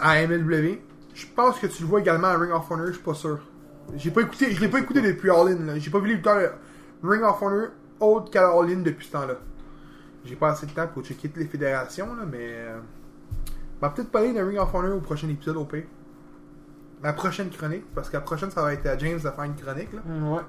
[0.00, 0.78] à MLW.
[1.12, 3.40] Je pense que tu le vois également à Ring of Honor, je suis pas sûr.
[3.96, 5.78] J'ai pas écouté, je l'ai pas écouté depuis All In.
[5.78, 6.54] J'ai pas vu les lutteurs
[7.04, 7.68] Ring of Honor
[8.00, 9.36] autre qu'à All In depuis ce temps-là.
[10.26, 12.38] J'ai pas assez de temps pour checker toutes les fédérations, là, mais.
[12.52, 12.78] Euh,
[13.80, 15.84] on va peut-être parler de Ring of Honor au prochain épisode, au pire.
[17.02, 19.54] La prochaine chronique, parce que la prochaine, ça va être à James de faire une
[19.54, 20.00] chronique, là.
[20.08, 20.40] Ouais.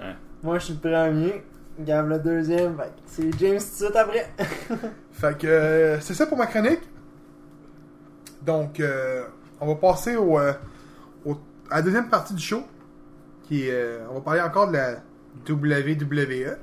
[0.00, 0.16] Ouais.
[0.42, 1.44] Moi, je suis le premier.
[1.80, 2.76] Gab le deuxième.
[2.76, 4.28] Fait que c'est James tout de suite après.
[5.12, 6.80] Fait que euh, c'est ça pour ma chronique.
[8.42, 9.24] Donc, euh,
[9.60, 10.52] on va passer au, euh,
[11.24, 11.36] au-
[11.70, 12.62] à la deuxième partie du show.
[13.44, 14.96] Qui est, euh, on va parler encore de la
[15.48, 16.56] WWE.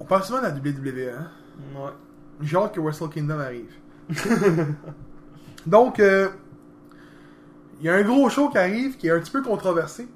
[0.00, 1.14] On parle souvent de la WWE.
[1.18, 1.28] Hein?
[1.76, 1.90] ouais.
[2.42, 3.72] J'ai hâte que Wrestle Kingdom arrive.
[5.66, 6.28] Donc, euh,
[7.80, 10.06] il y a un gros show qui arrive qui est un petit peu controversé.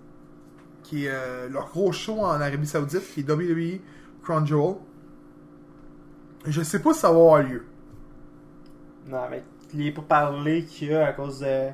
[0.82, 3.80] Qui est euh, leur gros show en Arabie Saoudite, qui est WWE
[4.22, 4.76] Crown Jewel.
[6.46, 7.64] Je sais pas si ça va avoir lieu.
[9.06, 11.68] Non, avec les pourparlers qu'il y a à cause de-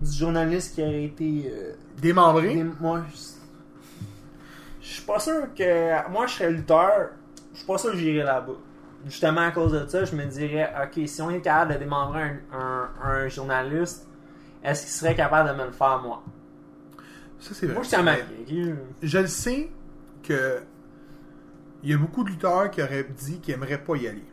[0.00, 1.50] du journaliste qui a été.
[1.52, 2.64] euh, Démembré.
[2.80, 3.16] moi, je
[4.80, 6.10] je suis pas sûr que.
[6.10, 7.10] Moi, je serais lutteur.
[7.52, 8.52] Je suis pas sûr que j'irais là-bas.
[9.04, 12.22] Justement, à cause de ça, je me dirais, ok, si on est capable de démembrer
[12.22, 14.06] un, un- un journaliste,
[14.62, 16.22] est-ce qu'il serait capable de me le faire, moi?
[17.40, 17.74] Ça, c'est vrai.
[17.74, 18.24] Moi, je à Mais
[19.02, 19.70] Je le sais
[20.22, 20.60] que
[21.82, 24.24] il y a beaucoup de lutteurs qui auraient dit qu'ils aimeraient pas y aller.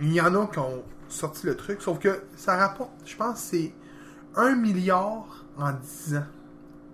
[0.00, 3.40] Il y en a qui ont sorti le truc, sauf que ça rapporte, je pense,
[3.40, 3.72] c'est
[4.36, 6.24] 1 milliard en 10 ans.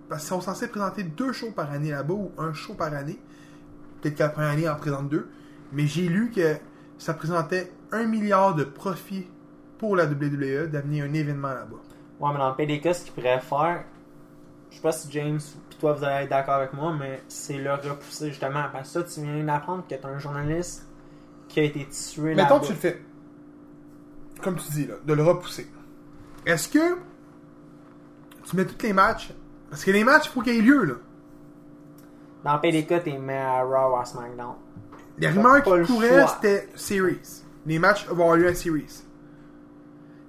[0.09, 3.19] Parce qu'ils sont censés présenter deux shows par année là-bas ou un show par année.
[4.01, 5.29] Peut-être qu'à la première année, en présente deux.
[5.71, 6.55] Mais j'ai lu que
[6.97, 9.27] ça présentait 1 milliard de profits
[9.77, 11.77] pour la WWE d'amener un événement là-bas.
[12.19, 13.85] Ouais, mais dans le PDK, ce qu'il pourrait faire,
[14.69, 17.57] je sais pas si James puis toi vous allez être d'accord avec moi, mais c'est
[17.57, 18.65] le repousser justement.
[18.71, 20.87] Parce que ça, tu viens d'apprendre que t'es un journaliste
[21.47, 23.01] qui a été tué là Mettons que tu le fais.
[24.41, 25.67] Comme tu dis, là, de le repousser.
[26.45, 26.97] Est-ce que
[28.45, 29.33] tu mets tous les matchs?
[29.69, 30.93] Parce que les matchs, il faut qu'il y ait lieu, là.
[32.43, 34.55] Dans le PDK, t'es mis à Raw ou à SmackDown.
[35.17, 37.43] Les rumeurs qui couraient, c'était Series.
[37.65, 38.85] Les matchs vont avoir lieu à Series.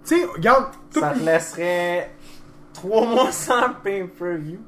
[0.05, 2.11] Tu sais, regarde, Ça te laisserait
[2.73, 4.59] 3 mois sans pay-per-view.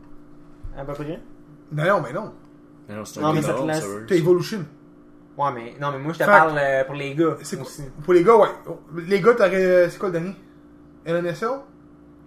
[0.76, 1.20] À peu près.
[1.72, 2.32] Non, non, mais non.
[2.88, 4.14] Mais non, c'est Non, un mais ça te laisse- T'as.
[4.14, 4.64] Evolution.
[5.36, 7.36] Ouais, mais non, mais moi je te Fait parle euh, pour les gars.
[7.42, 7.82] C'est aussi.
[8.04, 8.48] Pour les gars, ouais.
[9.06, 9.88] Les gars, t'aurais.
[9.90, 10.36] C'est quoi le dernier?
[11.06, 11.48] LNSL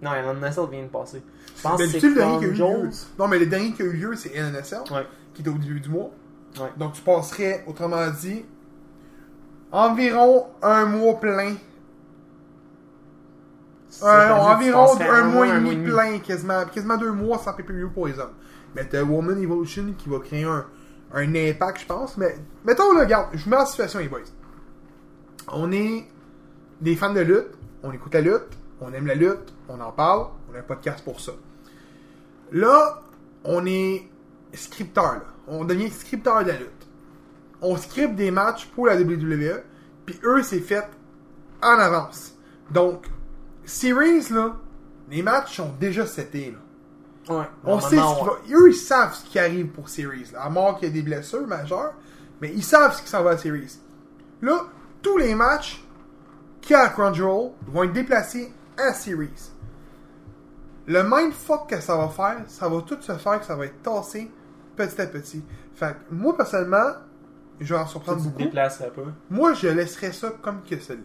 [0.02, 1.22] Non, Nestle vient de passer.
[1.56, 2.90] Je pense que c'est le dernier qui a eu lieu.
[3.18, 5.06] Non, mais le dernier qui a eu lieu, c'est Ouais.
[5.34, 6.10] qui était au début du mois.
[6.58, 6.72] Ouais.
[6.76, 8.44] Donc, tu passerais, autrement dit,
[9.72, 11.54] environ un mois plein.
[14.02, 18.18] Euh, environ un, mois et demi plein, quasiment, quasiment deux mois sans pay-per-view pour les
[18.18, 18.32] hommes.
[18.74, 20.66] Mais t'as Woman Evolution qui va créer un,
[21.14, 22.16] un impact, je pense.
[22.18, 24.20] Mais mettons, là, regarde, je vous mets en situation, les boys.
[25.50, 26.06] On est
[26.82, 27.48] des fans de lutte,
[27.82, 31.04] on écoute la lutte, on aime la lutte, on en parle, on a un podcast
[31.04, 31.32] pour ça.
[32.52, 33.02] Là,
[33.44, 34.08] on est
[34.54, 35.24] scripteur, là.
[35.48, 36.88] On devient scripteur de la lutte.
[37.62, 39.62] On scripte des matchs pour la WWE,
[40.04, 40.86] puis eux, c'est fait
[41.62, 42.34] en avance.
[42.70, 43.06] Donc,
[43.64, 44.56] Series, là,
[45.10, 46.58] les matchs sont déjà setés, là.
[47.28, 47.44] Ouais.
[47.64, 48.32] On sait ce qui va.
[48.56, 50.30] Eux, ils savent ce qui arrive pour Series.
[50.32, 50.42] Là.
[50.42, 51.94] À mort qu'il y a des blessures majeures,
[52.40, 53.78] mais ils savent ce qui s'en va à Series.
[54.42, 54.66] Là,
[55.02, 55.82] tous les matchs
[56.74, 59.52] a à Crunchyroll vont être déplacés à Series.
[60.86, 63.82] Le mindfuck que ça va faire, ça va tout se faire, que ça va être
[63.82, 64.30] tassé
[64.76, 65.42] petit à petit.
[65.74, 66.92] Fait que moi, personnellement,
[67.60, 68.38] je vais en surprendre beaucoup.
[68.38, 69.02] déplacerais pas.
[69.30, 71.02] Moi, je laisserais ça comme que ça l'est.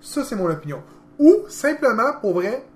[0.00, 0.82] Ça, c'est mon opinion.
[1.18, 2.66] Ou, simplement, pour vrai,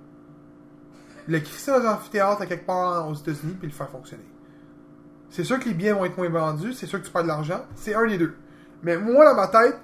[1.26, 4.24] le crisser dans un amphithéâtre à quelque part aux États-Unis puis le faire fonctionner.
[5.30, 7.28] C'est sûr que les billets vont être moins vendus, c'est sûr que tu perds de
[7.28, 8.34] l'argent, c'est un des deux.
[8.82, 9.78] Mais moi, dans ma tête,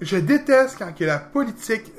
[0.00, 1.92] je déteste quand que la politique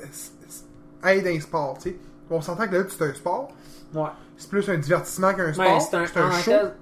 [1.04, 1.96] aide un sport, tu sais.
[2.30, 3.48] On s'entend que là, c'est un sport,
[3.94, 4.08] Ouais.
[4.36, 6.50] c'est plus un divertissement qu'un sport, Mais c'est un, show.
[6.50, 6.74] tel-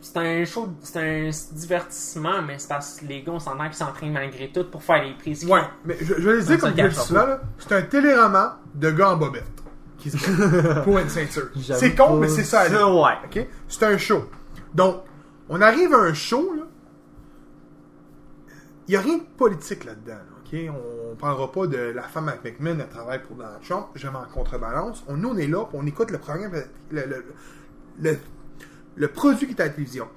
[0.00, 3.74] C'est un show, c'est un divertissement, mais c'est parce que les gars, on s'entend qu'ils
[3.74, 5.44] s'entraînent malgré tout pour faire les prises.
[5.44, 7.72] Ouais, mais je, je vais le dire Ça comme je le dis souvent, là, c'est
[7.72, 9.44] un téléroman de gars en bobette
[9.98, 10.16] qui se
[10.84, 11.48] pour une ceinture.
[11.74, 12.68] C'est con, mais c'est ça.
[12.68, 12.86] là.
[12.88, 13.14] Ouais.
[13.24, 13.46] OK?
[13.66, 14.24] C'est un show.
[14.72, 15.02] Donc,
[15.48, 16.62] on arrive à un show, là.
[18.86, 20.58] Il n'y a rien de politique là-dedans, là, OK?
[21.12, 24.24] On parlera pas de la femme avec McMahon, elle travaille pour Donald Trump, jamais en
[24.32, 25.04] contrebalance.
[25.08, 26.52] On, nous, on est là, puis on écoute le programme,
[26.90, 27.24] le, le,
[28.00, 28.18] le,
[28.96, 30.08] le produit qui est à la télévision.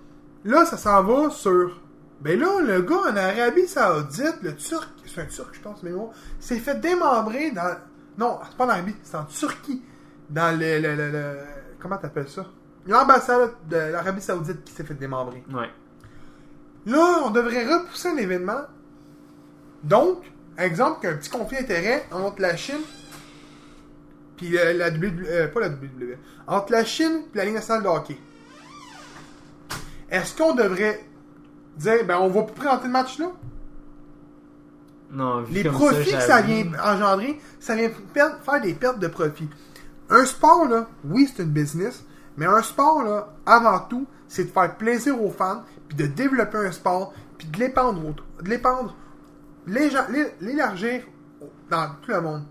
[0.45, 1.81] Là, ça s'en va sur...
[2.21, 5.91] Ben là, le gars en Arabie Saoudite, le Turc, c'est un Turc, je pense, mais
[5.91, 7.77] bon, s'est fait démembrer dans...
[8.17, 9.83] Non, c'est pas en Arabie, c'est en Turquie.
[10.29, 10.79] Dans le...
[10.79, 11.37] le, le, le-
[11.79, 12.45] comment t'appelles ça?
[12.87, 15.43] L'ambassade de l'Arabie Saoudite qui s'est fait démembrer.
[15.51, 15.69] Ouais.
[16.85, 18.61] Là, on devrait repousser un événement.
[19.83, 20.23] Donc,
[20.57, 22.81] exemple, qu'un petit conflit d'intérêt entre la Chine
[24.37, 26.17] puis la, la WWE, euh, pas la WWE,
[26.47, 28.17] entre la Chine puis la Ligue nationale de hockey.
[30.09, 31.05] Est-ce qu'on devrait
[31.77, 33.31] dire, ben, on va plus présenter le match là?
[35.11, 39.49] Non, Les profits ça, que ça vient engendrer, ça vient faire des pertes de profit.
[40.09, 42.03] Un sport, là, oui, c'est une business,
[42.37, 46.57] mais un sport, là, avant tout, c'est de faire plaisir aux fans, puis de développer
[46.57, 48.01] un sport, puis de l'épandre,
[48.41, 48.95] de l'épandre,
[49.67, 51.03] l'élargir
[51.69, 52.43] dans tout le monde.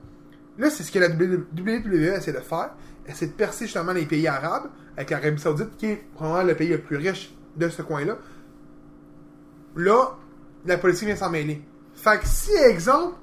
[0.58, 2.70] Là, c'est ce que la WWE essaie de faire.
[3.06, 6.54] Elle essaie de percer justement les pays arabes, avec l'Arabie Saoudite, qui est probablement le
[6.54, 8.18] pays le plus riche de ce coin-là.
[9.76, 10.16] Là,
[10.66, 11.62] la politique vient s'en mêler.
[11.94, 13.14] Fait que si, exemple,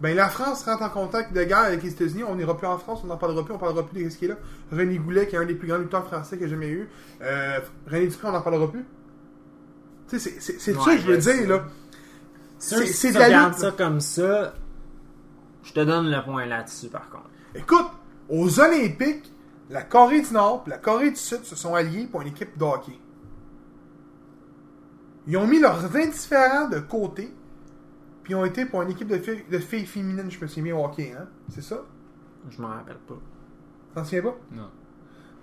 [0.00, 2.78] ben la France rentre en contact de guerre avec les États-Unis, on n'ira plus en
[2.78, 4.36] France, on n'en parlera plus, on parlera plus de ce qui est là.
[4.70, 6.88] René Goulet, qui est un des plus grands lutteurs français que j'ai jamais eu.
[7.22, 8.84] Euh, René Dupré, on n'en parlera plus.
[10.08, 11.66] Tu sais, c'est- ça que je veux dire, là.
[12.58, 14.54] C'est- si tu regardes lutte, ça comme ça,
[15.62, 17.28] je te donne le point là-dessus, par contre.
[17.54, 17.86] Écoute,
[18.28, 19.32] aux Olympiques,
[19.70, 22.56] la Corée du Nord et la Corée du Sud se sont alliés pour une équipe
[22.56, 22.98] de hockey.
[25.26, 27.34] Ils ont mis leurs indifférents de côté,
[28.22, 30.62] puis ils ont été pour une équipe de filles, de filles féminines, je me souviens
[30.64, 31.26] bien, au hockey, hein?
[31.48, 31.82] C'est ça?
[32.48, 33.18] Je m'en rappelle pas.
[33.94, 34.36] T'en souviens pas?
[34.52, 34.70] Non.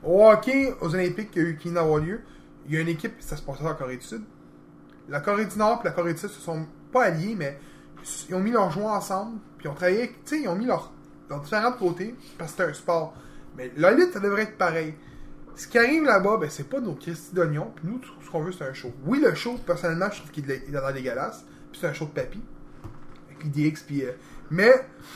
[0.04, 2.22] Au hockey, aux Olympiques, qui a eu qui d'avoir lieu,
[2.66, 4.24] il y a une équipe, ça se passait en Corée du Sud.
[5.10, 7.60] La Corée du Nord et la Corée du Sud se sont pas alliés, mais
[8.30, 10.66] ils ont mis leurs joueurs ensemble, puis ils ont travaillé, tu sais, ils ont mis
[10.66, 10.94] leurs,
[11.30, 13.16] leurs différents côtés, parce que c'est un sport.
[13.58, 14.94] Mais la lutte, ça devrait être pareil.
[15.56, 18.52] Ce qui arrive là-bas, ben, c'est pas nos Christy d'oignons, puis nous, ce qu'on veut,
[18.52, 18.92] c'est un show.
[19.06, 22.12] Oui, le show, personnellement, je trouve qu'il est l'air dégueulasse, puis c'est un show de
[22.12, 22.42] papy,
[23.52, 24.06] puis...
[24.06, 24.12] euh,
[24.50, 24.72] mais,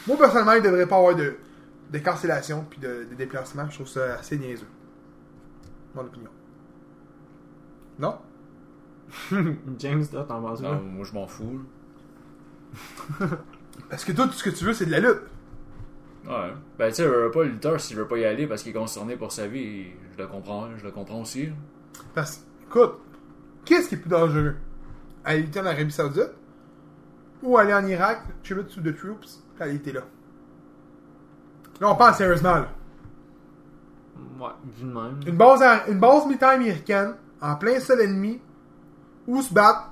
[0.08, 1.38] moi, personnellement, il devrait pas avoir de,
[1.92, 4.68] de cancellation, puis de, de déplacement, je trouve ça assez niaiseux.
[5.94, 6.32] Mon opinion.
[8.00, 8.18] Non?
[9.80, 10.76] James, toi, t'en penses quoi?
[10.76, 11.62] moi, je m'en fous.
[13.90, 15.22] Parce que toi, tout ce que tu veux, c'est de la lutte.
[16.28, 16.54] Ouais.
[16.78, 18.80] Ben, tu sais, euh, pas le lutteur, s'il veut pas y aller parce qu'il est
[18.80, 21.50] concerné pour sa vie, je le comprends, je le comprends aussi.
[22.14, 22.96] Parce écoute,
[23.64, 24.56] qu'est-ce qui est plus dangereux?
[25.24, 26.34] Aller lutter en Arabie Saoudite
[27.42, 30.02] ou aller en Irak, tribute to the troops, aller lutter là?
[31.80, 32.70] Là, on parle sérieusement, là.
[34.40, 35.20] Ouais, de même.
[35.26, 38.42] Une base, une base militaire américaine, en plein sol ennemi,
[39.28, 39.92] ou se battre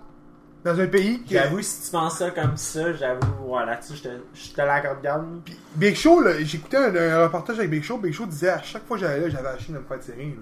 [0.64, 1.34] dans un pays qui.
[1.36, 3.22] J'avoue, si tu penses ça comme ça, j'avoue,
[3.54, 5.26] ouais, là-dessus, je te, je te l'accorde garde.
[5.46, 7.98] Puis Big Show, là, j'écoutais un, un reportage avec Big Show.
[7.98, 10.36] Big Show disait à chaque fois que j'allais là, j'avais acheté de me faire tirer.
[10.36, 10.42] Là.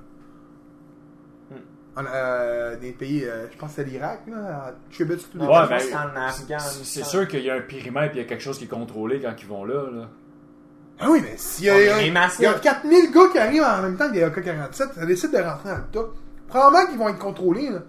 [1.95, 5.41] En, euh, des pays, euh, je pense que c'est l'Irak, là, à tribute to the
[5.43, 5.79] Ouais, ben,
[6.83, 9.21] c'est sûr qu'il y a un périmètre, il y a quelque chose qui est contrôlé
[9.21, 9.83] quand ils vont là.
[9.91, 10.09] là.
[10.99, 12.53] Ah oui, mais s'il y a, y a- mais même à ça- il y a
[12.53, 15.77] 4000 gars qui arrivent en même temps que des AK-47, ça décide de rentrer dans
[15.77, 16.07] le tas.
[16.47, 17.79] Probablement qu'ils vont être contrôlés, là.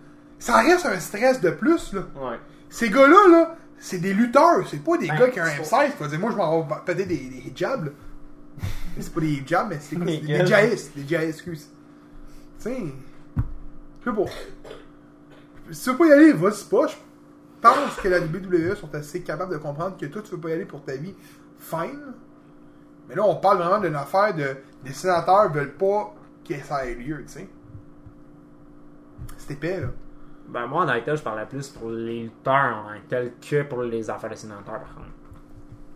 [0.45, 2.03] Ça reste un stress de plus, là.
[2.17, 2.39] Ouais.
[2.69, 5.63] Ces gars-là, là, c'est des lutteurs, c'est pas des Ben, gars qui ont un c'est
[5.63, 7.91] M16, faut dire, moi je m'en vais peut-être des, des hijabs, là.
[9.01, 11.71] C'est pas des hijabs, mais c'est des, Des des djihadistes, excuse.
[12.59, 12.77] Tu sais,
[14.05, 14.31] je sais pas.
[15.71, 16.89] Si tu veux pas y aller, vas-y pas.
[16.89, 16.97] Je
[17.63, 20.53] pense que la WWE sont assez capables de comprendre que toi, tu veux pas y
[20.53, 21.15] aller pour ta vie,
[21.59, 22.13] fine.
[23.09, 24.57] Mais là, on parle vraiment d'une affaire de.
[24.85, 26.15] Les sénateurs veulent pas
[26.47, 27.49] que ça ait lieu, tu sais.
[29.39, 29.89] C'est épais, là.
[30.49, 33.09] Ben, moi, en tant que tel, je parlais plus pour les lutteurs en tant que
[33.09, 35.09] tel que pour les affaires de sénateurs, par contre.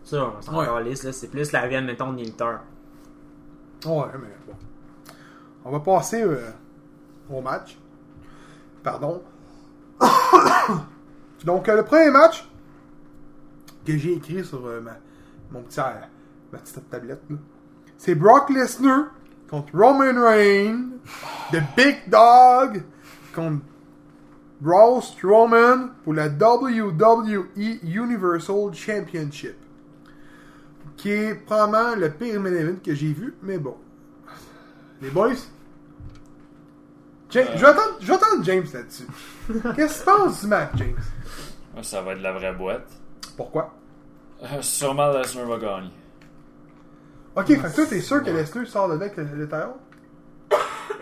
[0.04, 0.84] Ça, on s'en Ouais.
[0.84, 1.12] là.
[1.12, 2.60] C'est plus la vie, admettons, des lutteurs.
[3.84, 4.54] Ouais, mais bon.
[5.64, 6.50] On va passer euh,
[7.30, 7.78] au match.
[8.82, 9.22] Pardon.
[11.44, 12.48] Donc, euh, le premier match,
[13.84, 14.96] que j'ai écrit sur euh, ma,
[15.50, 15.80] mon petit,
[16.52, 17.22] ma petite tablette.
[17.96, 19.06] C'est Brock Lesnar
[19.50, 20.90] contre Roman Reigns,
[21.52, 22.82] The Big Dog
[23.34, 23.62] contre
[24.60, 27.46] Braun Strowman pour la WWE
[27.84, 29.56] Universal Championship.
[30.96, 33.76] Qui est probablement le pire main event que j'ai vu, mais bon.
[35.00, 35.34] Les boys,
[37.30, 39.06] James, je vais attendre- je vais attendre James là-dessus.
[39.76, 40.96] Qu'est-ce que tu penses du match, James?
[41.76, 42.88] Ouais, Ça va être de la vraie boîte.
[43.36, 43.74] Pourquoi?
[44.42, 45.90] Euh, sûrement Lesnar va gagner.
[47.36, 49.74] Ok, fait que toi, t'es sûr que Lesnar sort de là avec le, le title?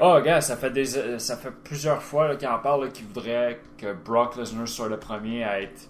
[0.01, 3.61] Oh, gars, ça fait des, euh, ça fait plusieurs fois qu'il en parle qu'il voudrait
[3.79, 5.89] que Brock Lesnar soit le premier à être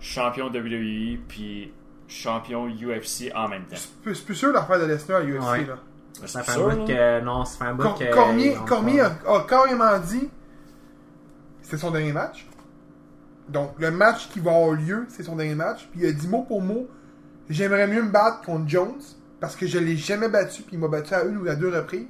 [0.00, 1.72] champion WWE puis
[2.08, 3.76] champion UFC en même temps.
[3.76, 5.64] C'est plus- c'est sûr l'affaire de Lesnar à UFC, Ouais.
[5.66, 5.78] là.
[6.12, 7.20] C'est Ça fait sûr, un bout là.
[7.20, 7.24] que.
[7.24, 8.12] Non, ça fait un bout que.
[8.12, 10.28] Cormier, Cormier a, a carrément dit
[11.62, 12.46] c'était son dernier match.
[13.48, 15.86] Donc, le match qui va avoir lieu, c'est son dernier match.
[15.92, 16.88] Puis il a dit mot pour mot
[17.48, 19.00] j'aimerais mieux me battre contre Jones
[19.40, 21.68] parce que je l'ai jamais battu, puis il m'a battu à une ou à deux
[21.68, 22.08] reprises,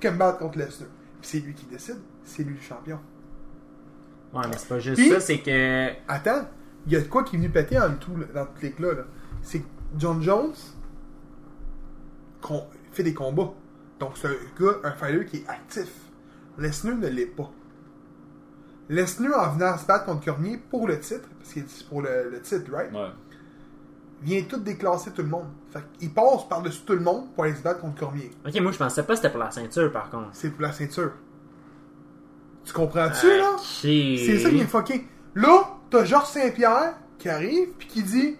[0.00, 0.88] que me battre contre Lesnar.
[1.20, 2.98] Puis c'est lui qui décide, c'est lui le champion.
[4.32, 5.90] Ouais, mais c'est pas juste Puis- ça, c'est que.
[6.08, 6.48] Attends,
[6.86, 8.74] il y a de quoi qui est venu péter en tout là, dans tous les
[8.78, 8.94] là.
[8.94, 9.02] là.
[9.42, 9.66] C'est que
[9.98, 10.52] John Jones
[12.92, 13.52] fait des combats.
[13.98, 15.90] Donc c'est un gars, un fighter qui est actif.
[16.58, 17.50] Lesnar ne l'est pas.
[18.88, 22.30] Lesnar, en venant se battre contre Cormier pour le titre, parce qu'il est pour le,
[22.30, 22.92] le titre, right?
[22.92, 23.08] Ouais.
[24.22, 25.46] Vient tout déclasser tout le monde.
[25.70, 28.30] Fait qu'il passe par-dessus tout le monde pour aller se battre contre Cormier.
[28.46, 30.28] Ok, moi je pensais pas que c'était pour la ceinture par contre.
[30.32, 31.12] C'est pour la ceinture.
[32.64, 33.56] Tu comprends-tu, là?
[34.26, 35.06] C'est ça qui est fucké.
[35.34, 38.36] Là, t'as Georges Saint-Pierre qui arrive puis qui dit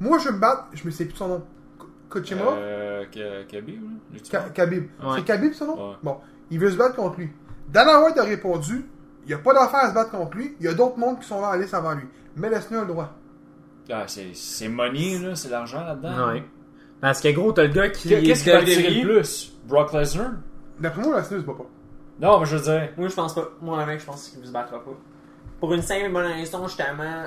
[0.00, 0.66] Moi, je vais me battre.
[0.72, 1.44] Je me sais plus son nom.
[1.78, 3.04] Ko- Kochima Euh,
[3.46, 3.82] Khabib,
[4.30, 4.84] Ka- Khabib.
[5.02, 5.08] Ouais.
[5.16, 5.90] C'est Khabib son nom?
[5.90, 5.96] Ouais.
[6.02, 6.16] Bon,
[6.50, 7.30] il veut se battre contre lui.
[7.68, 8.86] Dana White a répondu
[9.24, 10.56] Il n'y a pas d'affaire à se battre contre lui.
[10.58, 12.06] Il y a d'autres mondes qui sont là à la liste avant lui.
[12.36, 13.12] Mais laisse-nous le droit.
[13.90, 16.28] Ah, c'est c'est money, là, c'est l'argent là-dedans.
[16.32, 16.44] Ouais.
[17.00, 18.08] Parce que gros, t'as le gars qui.
[18.08, 19.06] Qu'est- Qu'est-ce qui va attirer WWE.
[19.06, 19.52] le plus?
[19.64, 20.30] Brock Lesnar?
[20.78, 21.66] D'après moi, laisse-nous se bat pas.
[22.20, 22.88] Non, mais je veux dire.
[22.96, 23.48] Moi je pense pas.
[23.62, 24.90] Moi, mec, je pense qu'il se battra pas.
[25.60, 27.24] Pour une simple et bonne raison, justement,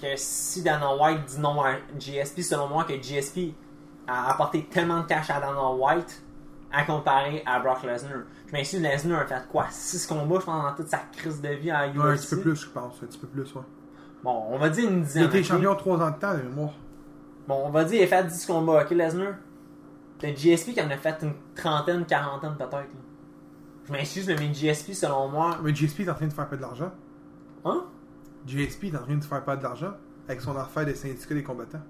[0.00, 3.54] que si Dana White dit non à GSP, selon moi, que GSP
[4.06, 6.22] a apporté tellement de cash à Dana White
[6.72, 8.20] à comparer à Brock Lesnar.
[8.46, 9.66] Je m'excuse, Lesnar a fait quoi?
[9.70, 11.96] 6 combats, je pense, dans toute sa crise de vie à UFC.
[11.98, 12.94] Ouais, un petit peu plus, je pense.
[13.02, 13.62] Un petit peu plus, ouais.
[14.22, 15.24] Bon, on va dire une Il dizaine.
[15.24, 15.44] été ok?
[15.44, 16.70] champion 3 ans de temps, de mémoire.
[17.48, 19.34] Bon, on va dire, il a fait 10 combats, ok, Lesnar?
[20.22, 22.72] Le GSP qui en a fait une trentaine, quarantaine peut-être.
[22.72, 22.82] là.
[23.86, 25.58] Je m'excuse, mais GSP, selon moi.
[25.62, 26.92] Mais GSP est en train de faire pas de l'argent.
[27.64, 27.84] Hein?
[28.46, 29.92] GSP est en train de faire pas de l'argent
[30.28, 31.82] avec son affaire des syndicats des combattants.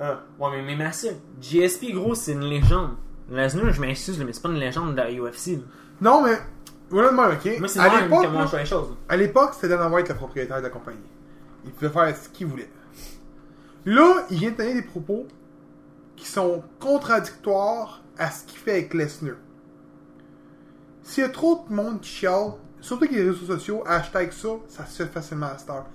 [0.00, 1.12] Ah, ouais, mais, mais massif.
[1.40, 2.90] GSP, gros, c'est une légende.
[3.30, 5.46] Lesnar, je m'excuse, mais c'est pas une légende de la UFC.
[5.52, 5.58] là.
[6.00, 6.36] Non, mais.
[6.90, 7.58] Voilà ok?
[7.60, 8.96] Moi, c'est à l'époque, là, je fais les choses.
[9.08, 10.98] à l'époque, c'était Dana White le propriétaire de la compagnie.
[11.68, 12.70] Il pouvait faire ce qu'il voulait.
[13.84, 15.26] Là, il vient de tenir des propos
[16.16, 19.36] qui sont contradictoires à ce qu'il fait avec Lesnar.
[21.02, 24.48] S'il y a trop de monde qui chiale, surtout avec les réseaux sociaux, hashtag ça,
[24.66, 25.86] ça se fait facilement à cette heure.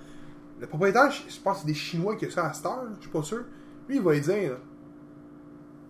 [0.60, 3.02] Le propriétaire, je pense que c'est des Chinois qui ont ça à cette heure, je
[3.02, 3.44] suis pas sûr.
[3.88, 4.56] Lui, il va lui dire, là,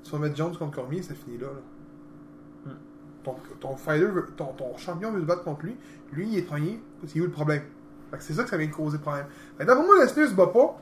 [0.02, 1.46] tu vas mettre Jones contre Cormier, c'est fini là.
[1.46, 2.72] là.
[3.22, 5.76] Ton, ton fighter, veut- ton, ton champion veut se battre contre lui,
[6.12, 7.62] lui, il est premier, c'est où le problème?
[8.14, 9.26] Fait que c'est ça que ça vient de causer problème.
[9.58, 10.78] D'après moi, Lesnar se bat pas,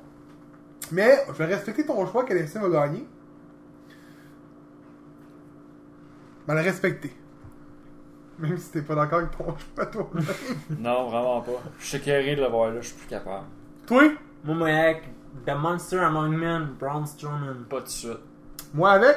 [0.90, 3.06] mais je vais respecter ton choix que Lesnar va gagner.
[6.46, 7.16] Mais le respecter.
[8.38, 10.10] Même si t'es pas d'accord avec ton choix, toi.
[10.78, 11.62] Non, vraiment pas.
[11.78, 13.46] Je suis carré de le voir là, je suis plus capable.
[13.86, 14.02] toi,
[14.44, 15.04] Moi, moi, avec
[15.46, 17.64] The Monster Among Men, Braun Strowman.
[17.70, 18.18] Pas de suite.
[18.74, 19.16] moi avec,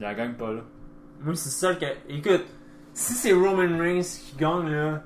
[0.00, 0.62] Il en gagne pas là.
[1.20, 1.86] Moi, c'est ça que.
[2.08, 2.46] Écoute,
[2.94, 5.02] si c'est Roman Reigns qui gagne, là.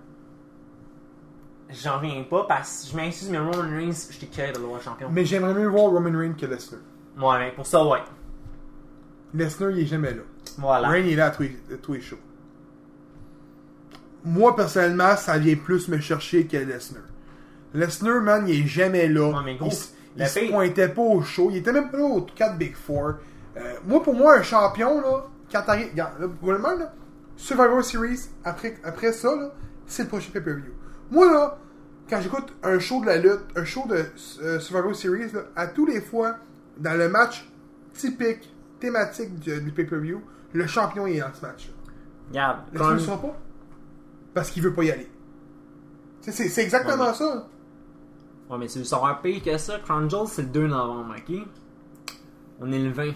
[1.70, 4.82] J'en reviens pas parce que je m'excuse, mais Roman Reigns, j'étais curé de le voir
[4.82, 5.08] champion.
[5.10, 6.80] mais j'aimerais mieux voir Roman Reigns que Lesnar.
[7.18, 8.00] Ouais, mais pour ça, ouais.
[9.32, 10.22] Lesnar, il est jamais là.
[10.58, 10.88] Voilà.
[10.88, 12.18] Reigns, il est là à tous les, à tous les shows.
[14.24, 17.02] Moi, personnellement, ça vient plus me chercher que Lesnar.
[17.72, 19.28] Lesnar, man, il est jamais là.
[19.28, 19.70] Ouais, mais gros,
[20.16, 21.48] il se pointait pas au show.
[21.50, 23.14] Il était même pas là aux 4 Big Four.
[23.56, 25.94] Euh, moi, pour moi, un champion, là, quand t'arrives.
[25.96, 26.12] Là,
[27.36, 29.52] Survivor Series, après, après ça, là,
[29.86, 30.72] c'est le prochain pay-per-view.
[31.14, 31.58] Moi, là,
[32.10, 34.04] quand j'écoute un show de la lutte, un show de
[34.42, 36.36] euh, Survivor Series, là, à tous les fois,
[36.76, 37.48] dans le match
[37.94, 40.20] typique, thématique du, du pay-per-view,
[40.52, 41.70] le champion est dans ce match.
[42.28, 43.36] Regarde, Le quand- ne pas?
[44.34, 45.08] Parce qu'il veut pas y aller.
[46.20, 47.46] C'est c'est exactement Ouais, ça.
[48.50, 49.78] Ouais, mais tu veux savoir pire que ça?
[49.78, 51.36] Crown Jewel, c'est le 2 novembre, ok?
[52.60, 53.12] On est le 20.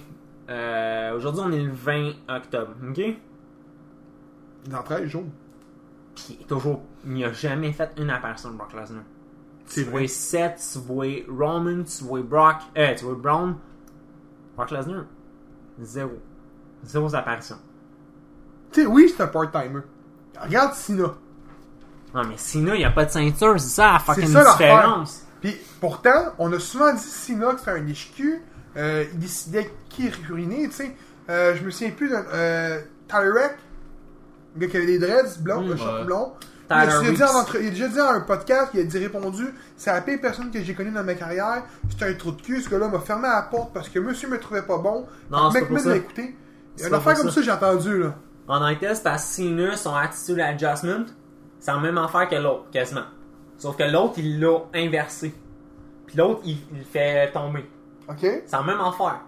[0.51, 3.01] Euh, Aujourd'hui, on est le 20 octobre, ok?
[4.71, 5.25] Dans 13 jours.
[6.15, 9.03] Puis, toujours, il n'a jamais fait une apparition de Brock Lesnar.
[9.69, 9.91] Tu vrai.
[9.91, 13.57] vois Seth, tu vois Roman, tu vois Brock, euh, tu vois Brown.
[14.57, 15.05] Brock Lesnar,
[15.81, 16.19] zéro.
[16.85, 17.57] Zéro apparition.
[18.73, 19.81] Tu sais, oui, c'est un part-timer.
[20.41, 21.15] Regarde Cena.
[22.15, 25.25] Non, mais Cena, il a pas de ceinture, c'est ça la fucking ça, différence.
[25.41, 28.43] Puis pourtant, on a souvent dit Cena que c'était un HQ.
[28.77, 30.97] Euh, il décidait qui uriner, tu sais.
[31.29, 32.25] Euh, je me souviens plus d'un.
[32.33, 33.57] Euh, Tyler Reck,
[34.55, 35.69] le gars qui avait des dreads blonds, Mm.
[35.69, 36.33] le Ouais.
[36.71, 37.37] Il a, déjà dit en Reeks.
[37.37, 39.45] entre- il a déjà dit dans un podcast, il a dit répondu
[39.77, 41.63] C'est la pire personne que j'ai connue dans ma carrière.
[41.89, 42.61] C'était un trou de cul.
[42.61, 45.07] Ce gars-là m'a fermé la porte parce que monsieur me trouvait pas bon.
[45.31, 45.97] Non, c'est mec pas ça.
[45.97, 46.23] écouté.
[46.23, 46.35] Il y
[46.77, 47.33] C'est a une affaire comme ça.
[47.37, 48.15] ça, j'ai entendu là.
[48.49, 51.07] En tel, c'est parce que son attitude adjustment,
[51.61, 53.03] c'est la même affaire que l'autre, quasiment.
[53.59, 55.35] Sauf que l'autre, il l'a inversé.
[56.07, 57.69] Puis l'autre, il, il le fait tomber.
[58.09, 59.21] Ok C'est la même affaire.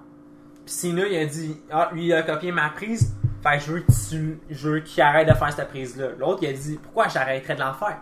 [0.65, 3.13] Puis Cena, il a dit Ah, lui, il a copié ma prise.
[3.43, 6.09] Fait que je veux, tu- je veux qu'il arrête de faire cette prise-là.
[6.19, 8.01] L'autre, il a dit Pourquoi j'arrêterais de l'en faire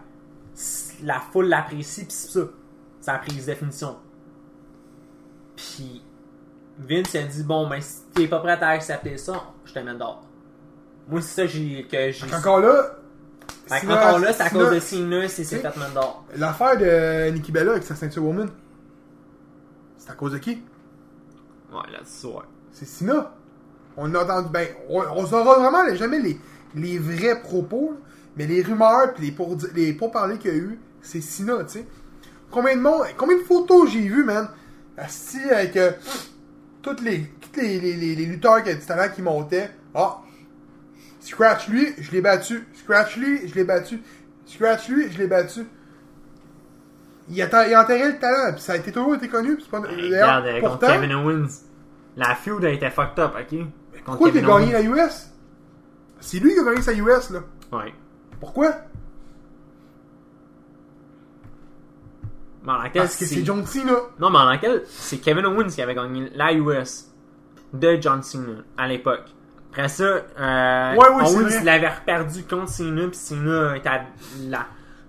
[1.05, 2.47] La foule l'apprécie, pis c'est ça.
[3.01, 3.97] C'est la prise définition.
[5.57, 6.03] Puis
[6.78, 9.78] Vince il a dit Bon, ben, si t'es pas prêt à accepter ça, je te
[9.78, 10.22] mets dehors.
[11.09, 11.86] Moi, c'est ça que j'ai.
[11.91, 12.95] que j'ai- Encore là.
[13.66, 16.24] Fait que Cena- encore là, c'est à Cena- cause de Cena, c'est fait mettre dehors.
[16.36, 18.49] L'affaire de Nikki Bella avec sa ceinture woman.
[19.97, 20.62] C'est à cause de qui?
[21.72, 22.34] Ouais, là, c'est ouais.
[22.72, 23.34] C'est Sina.
[24.01, 24.49] On a entendu.
[24.53, 26.38] Ben, on, on saura vraiment les- jamais les,
[26.74, 27.99] les vrais propos, là,
[28.36, 31.78] mais les rumeurs puis les, pour, les pourparlers qu'il y a eu, c'est Sina, tu
[31.80, 31.86] sais.
[32.51, 34.49] Combien de monde, combien de photos j'ai vu, man?
[34.96, 35.90] Asti avec euh,
[36.82, 39.70] toutes les, toutes les, les, les, les lutteurs qui talent qui montaient.
[39.94, 40.18] Ah!
[41.20, 42.66] Scratch lui, je l'ai battu.
[42.74, 44.01] Scratch lui, je l'ai battu.
[44.46, 45.66] Scratch lui, je l'ai battu.
[47.30, 49.59] Il, atta- il enterrait le talent, puis ça a été toujours été connu.
[49.61, 51.49] c'est pas, Hey, d'ailleurs, regarde, euh, contre Kevin Owens.
[52.16, 53.59] La feud a été fucked up, ok?
[54.09, 55.31] Pourquoi il a gagné la US?
[56.21, 57.41] C'est lui qui a gagné sa US, là.
[57.73, 57.93] Ouais.
[58.41, 58.73] Pourquoi?
[62.95, 63.95] Parce que c'est John Cena.
[64.19, 67.11] Non, mais en laquelle c'est Kevin Owens qui avait gagné la US
[67.73, 69.25] de John Cena à l'époque.
[69.71, 74.07] Après ça, euh, Ouais, Owens l'avait reperdu contre Cena, puis Cena était à
[74.41, 74.67] la,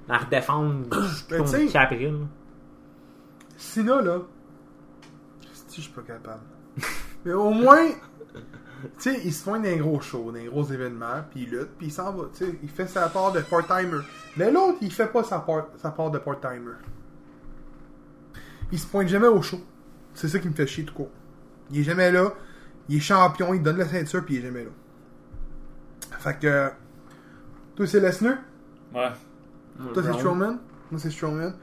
[0.08, 2.20] la redéfendre contre Capril.
[3.58, 4.20] Cena, là.
[5.68, 6.42] Si je suis pas capable.
[7.26, 7.88] Mais au moins,
[8.98, 11.50] tu sais, il se pointe dans un gros show, dans un gros événement, puis il
[11.50, 14.00] lutte, puis il s'en va, tu sais, il fait sa part de part-timer.
[14.38, 16.74] Mais l'autre, il fait pas sa part, sa part de part-timer.
[18.72, 19.60] Il se pointe jamais au show.
[20.14, 21.12] C'est ça qui me fait chier tout court.
[21.72, 22.34] Il est jamais là,
[22.88, 24.72] il est champion, il donne la ceinture, puis il est jamais là.
[26.20, 26.70] Fait que.
[27.76, 28.38] Toi, c'est Lesnar?
[28.94, 29.12] Ouais.
[29.94, 30.14] Toi, c'est.
[30.14, 30.60] Strowman?
[30.92, 31.54] Moi, c'est Strowman.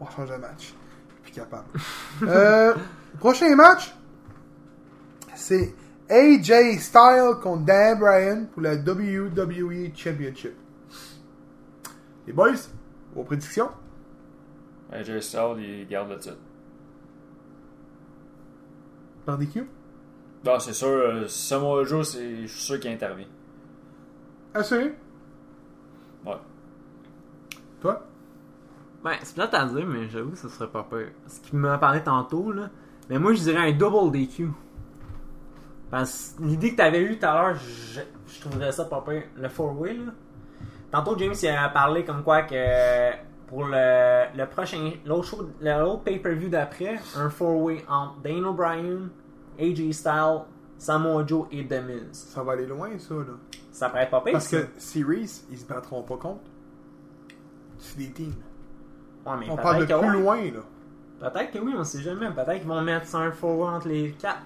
[0.00, 0.74] On va changer de match.
[1.22, 1.66] Je suis capable.
[2.22, 2.74] euh,
[3.18, 3.94] prochain match,
[5.34, 5.74] c'est
[6.08, 10.54] AJ Styles contre Dan Bryan pour la WWE Championship.
[12.26, 12.52] Les boys,
[13.14, 13.70] vos prédictions?
[14.92, 16.36] AJ Styles, il garde le titre.
[19.24, 19.66] Par DQ?
[20.44, 23.26] Non, c'est sûr, euh, Samoa Joe, c'est- je suis sûr qu'il intervient.
[24.54, 24.94] Assuré?
[26.24, 26.36] Ouais.
[27.80, 28.06] Toi?
[29.02, 31.10] Ben, c'est plate à dire, mais j'avoue que ce serait pas pire.
[31.26, 32.70] Ce qu'il m'a parlé tantôt, là.
[33.10, 34.48] Mais moi, je dirais un double DQ.
[35.90, 39.22] Que l'idée que t'avais eue tout à l'heure, je, je trouverais ça pas pire.
[39.36, 40.12] Le four-way, là.
[40.90, 43.10] Tantôt, James, il a parlé comme quoi que
[43.46, 49.08] pour le, le prochain, l'autre show, l'autre pay-per-view d'après, un four-way entre Daniel Bryan,
[49.58, 50.40] AJ Styles,
[50.78, 52.12] Samoa Joe et The Miz.
[52.12, 53.24] Ça va aller loin, ça, là.
[53.70, 54.62] Ça être pas pire, Parce ça.
[54.62, 56.40] que Series, ils se battront pas contre.
[57.78, 58.32] C'est des teams.
[59.26, 60.12] Ouais, mais On parle de plus ouais.
[60.12, 61.30] loin, là.
[61.30, 62.30] Peut-être que oui, on sait jamais.
[62.30, 64.40] Peut-être qu'ils vont mettre ça un four-way entre les quatre.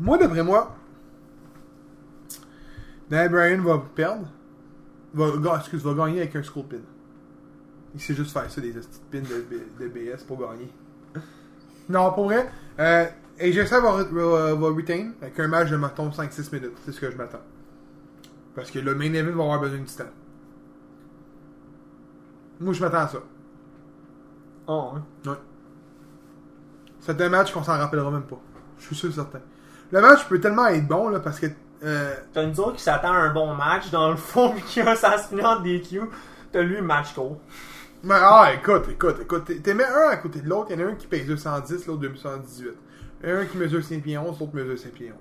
[0.00, 0.74] Moi, d'après moi,
[3.10, 4.26] Dan Bryan va perdre.
[5.12, 6.78] Va, excuse, va gagner avec un skull pin.
[7.94, 10.72] Il sait juste faire ça, des petites pins de, BS pour gagner.
[11.88, 12.48] Non, pour vrai,
[12.78, 13.06] euh,
[13.40, 16.76] AJ Styles va, va, va retain avec un match de, mettons, 5-6 minutes.
[16.84, 17.42] C'est ce que je m'attends.
[18.54, 20.10] Parce que le main event va avoir besoin de temps.
[22.60, 23.18] Moi, je m'attends à ça.
[24.68, 25.04] Oh, hein.
[25.26, 25.36] Ouais.
[27.00, 28.40] C'est un match qu'on s'en rappellera même pas.
[28.78, 29.40] Je suis sûr certain.
[29.92, 31.46] Le match peut tellement être bon là, parce que
[31.82, 34.80] euh, T'as une autre qui s'attend à un bon match, dans le fond, puis qui
[34.80, 36.02] a sa finale en DQ.
[36.52, 37.40] T'as lui, match court.
[38.02, 40.86] mais, ah écoute, écoute, écoute, t'es- mets un à côté de l'autre, il y en
[40.88, 42.70] a un qui pèse 210, l'autre 218.
[43.22, 45.12] Il y en a un qui mesure 5 pieds 11, l'autre mesure 5 pieds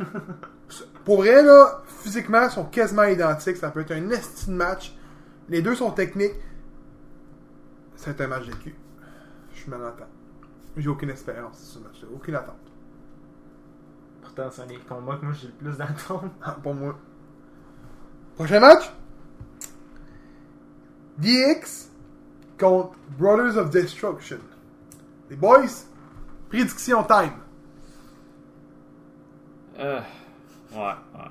[0.00, 0.06] 11.
[1.04, 4.94] Pour vrai là, physiquement, ils sont quasiment identiques, ça peut être un esti de match.
[5.48, 6.34] Les deux sont techniques.
[7.96, 8.74] C'est un match de cul.
[9.54, 10.08] Je m'en attends.
[10.76, 12.56] J'ai aucune espérance sur ce match-là, aucune attente.
[14.24, 16.24] Pourtant, c'est un des combats que moi j'ai le plus d'attente.
[16.42, 16.98] Ah, pour moi.
[18.36, 18.90] Prochain match?
[21.18, 21.90] DX
[22.58, 24.38] contre Brothers of Destruction.
[25.30, 25.84] Les boys,
[26.48, 27.34] prédiction time.
[29.78, 30.00] Euh,
[30.72, 31.30] ouais, ouais.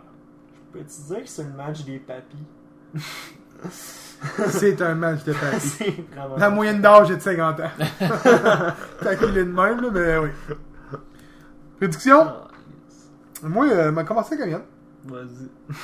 [0.71, 2.45] Peux-tu dire que c'est le match des papis?
[4.47, 5.31] C'est un match de
[6.13, 6.37] vraiment.
[6.37, 7.71] La moyenne d'âge est de 50 ans.
[9.01, 10.29] Tant qu'il est de même, là, mais oui.
[11.77, 12.42] Prédiction?
[13.43, 14.63] Moi, euh, m'a commencé même.
[15.05, 15.49] Vas-y.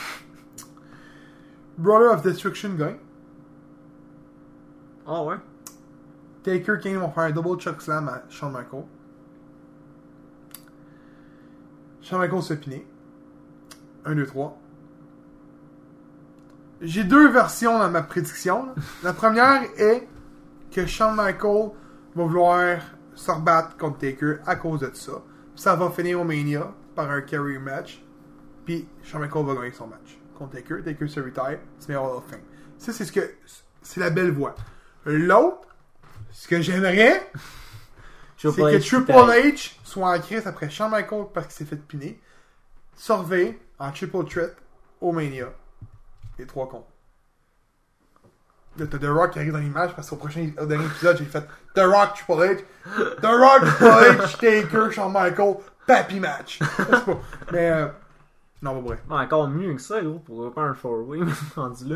[1.77, 2.97] Brother of Destruction gagne.
[5.05, 5.35] Ah ouais?
[6.43, 8.85] Taker Kane vont faire un double choke slam à Shawn Michaels.
[12.01, 12.87] Shawn Michaels se piner.
[14.05, 14.57] 1, 2, 3.
[16.81, 18.67] J'ai deux versions dans ma prédiction.
[18.67, 18.73] là.
[19.03, 20.07] La première est
[20.71, 21.71] que Shawn Michaels
[22.15, 22.79] va vouloir
[23.15, 25.11] se rebattre contre Taker à cause de ça.
[25.55, 28.01] Ça va finir au Mania par un carry match.
[28.65, 30.83] Puis Shawn Michaels va gagner son match contre Taker.
[30.83, 32.41] Taker se retire, se met Hall of Fame.
[32.77, 33.21] Ça, c'est ce que.
[33.81, 34.53] C'est la belle voie.
[35.05, 35.67] L'autre,
[36.31, 37.31] ce que j'aimerais,
[38.37, 42.21] c'est que Triple H soit en crise après Shawn Michaels parce qu'il s'est fait piner.
[42.95, 44.55] Surveille en triple threat
[44.99, 45.53] au Mania.
[46.37, 46.85] Les trois cons.
[48.77, 51.25] Là, t'as The Rock qui arrive dans l'image parce qu'au prochain au dernier épisode, j'ai
[51.25, 51.45] fait
[51.75, 52.57] The Rock Triple H.
[53.21, 55.57] The Rock Triple H, Taker, Shawn Michaels,
[55.89, 56.59] Papi match.
[57.51, 57.87] Mais, euh,
[58.61, 58.99] non, pas vrai.
[59.09, 61.95] Ouais, encore mieux que ça, gros, pour pas un four-way, mais rendu là.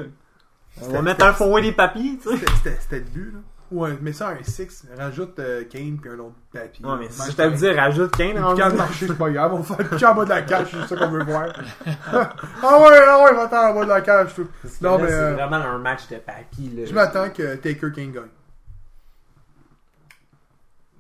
[0.82, 2.46] On va mettre un four-way des papis, tu sais.
[2.64, 3.40] C'était- le but, là.
[3.72, 6.86] Ouais, mets ça un 6, rajoute euh, Kane puis un autre papier.
[6.86, 9.54] Ouais, mais si je le dis, rajoute Kane en quand le marché, c'est pas grave,
[9.54, 11.48] on va faire en bas de la cage, c'est ça qu'on veut voir.
[11.86, 14.48] ah ouais, ah ouais, va-t'en en bas de la cage, tout.
[14.82, 16.86] Non, mais c'est euh, vraiment un match de papy, là.
[16.86, 18.30] je m'attends que Taker Kane gagne.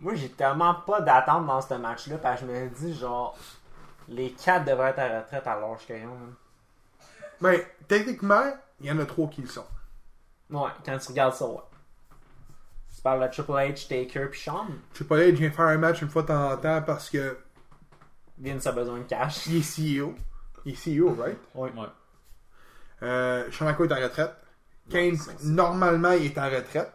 [0.03, 3.35] Moi, j'ai tellement pas d'attente dans ce match-là, parce que je me dis, genre,
[4.09, 6.11] les 4 devraient être à retraite à l'âge qu'ils ont.
[6.13, 7.07] hein.
[7.41, 8.43] Mais techniquement,
[8.79, 9.65] il y en a trois qui le sont.
[10.49, 11.57] Ouais, quand tu regardes ça, ouais.
[12.95, 14.67] Tu parles de Triple H, Taker, puis Sean.
[14.93, 17.09] Je sais pas, je viens faire un match une fois de temps en temps parce
[17.09, 17.37] que
[18.37, 19.47] Vince a besoin de cash.
[19.47, 20.13] il est CEO.
[20.65, 21.37] Il est CEO, right?
[21.55, 21.71] Ouais.
[21.71, 21.87] Ouais.
[23.01, 24.35] Euh, Shawn Michaels est en retraite.
[24.89, 25.49] Kane, Ouais, c'est ça.
[25.49, 26.91] normalement, il est en retraite.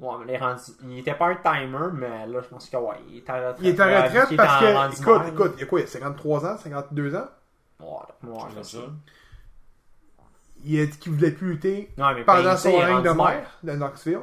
[0.00, 0.62] Ouais, mais les rendus...
[0.82, 3.56] Il était pas un timer, mais là, je pense que ouais, il est en retraite.
[3.60, 5.86] Il est en Ouais, retraite parce que, écoute, écoute, il y a quoi, il y
[5.86, 7.28] a 53 ans, 52 ans?
[7.80, 7.86] Ouais,
[8.30, 8.82] ouais, C'est ça.
[10.64, 13.72] Il a dit qu'il voulait plus lutter Ouais, mais pendant son règne de maire de
[13.72, 14.20] Knoxville.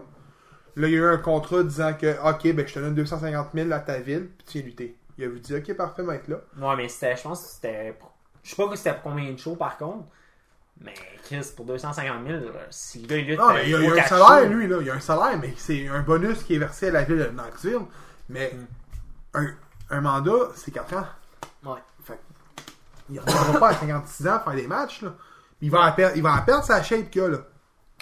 [0.76, 3.48] Là, il y a eu un contrat disant que, ok, ben, je te donne 250
[3.54, 4.98] 000 à ta ville, puis tu viens lutter.
[5.18, 6.38] Il a dit, ok, parfait, mec, là.
[6.60, 7.98] Ouais, mais c'était, je pense que c'était.
[8.44, 10.06] Je sais pas c'était pour combien de shows par contre.
[10.82, 13.40] Mais Chris, pour 250 000, là, si le gars il lutte.
[13.40, 14.78] Non, mais il y a, il y a au un salaire, shows, lui, là.
[14.82, 17.18] Il y a un salaire, mais c'est un bonus qui est versé à la ville
[17.18, 17.80] de Knoxville.
[18.30, 18.54] Mais
[19.34, 19.48] un,
[19.90, 21.06] un mandat, c'est 4 ans.
[21.66, 21.80] Ouais.
[22.04, 22.20] Fait que,
[23.10, 25.16] il reviendra pas à 56 ans faire des matchs, là.
[25.62, 27.38] Il va perdre, il va en perdre sa shape qu'il a, là.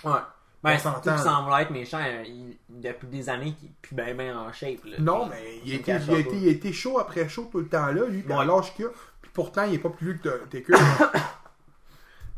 [0.03, 0.19] Ouais.
[0.61, 1.17] Ben, surtout qu'il là.
[1.19, 1.99] semble être méchant.
[2.01, 4.83] euh, il- depuis des années qu'il est plus bien ben en shape.
[4.83, 4.97] Là.
[4.99, 6.19] Non, Puis, mais il c'est a, été, cache il, a pas.
[6.19, 8.45] été, il a été chaud après chaud tout le temps là, lui, puis à Ouais.
[8.45, 8.89] l'âge qu'il a.
[9.21, 10.73] Puis pourtant, il est pas plus vieux que Taker.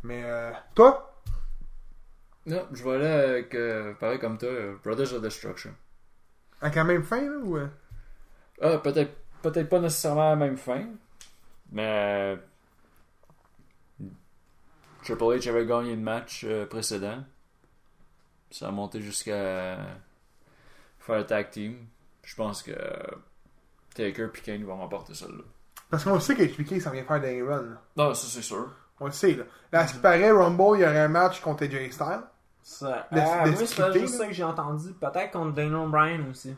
[0.03, 1.21] mais euh, toi,
[2.45, 5.73] Non, je vais aller avec, euh, pareil comme toi, euh, Brothers of Destruction.
[6.61, 7.57] avec la même fin, là, ou...
[7.57, 7.67] euh?
[8.61, 10.87] Ah, peut-être peut-être pas nécessairement à la même fin,
[11.71, 12.35] mais euh,
[15.03, 17.23] Triple H avait gagné le match euh, précédent.
[18.49, 19.77] Ça a monté jusqu'à
[20.99, 21.85] faire tag team.
[22.23, 22.71] Je pense que
[23.93, 25.43] Taker et Kane vont remporter celle-là.
[25.89, 27.61] Parce qu'on sait qu'expliquer, ça vient faire des runs.
[27.61, 27.81] là.
[27.95, 28.69] Non, ça c'est sûr.
[28.99, 29.43] On le sait, là.
[29.71, 32.21] Là, à ce qui paraît, Rumble, il y aurait un match contre AJ Styles.
[32.63, 33.07] Ça.
[33.11, 34.93] Le- Ah, moi, c'est juste ça que j'ai entendu.
[34.93, 36.55] Peut-être contre Daniel Bryan aussi.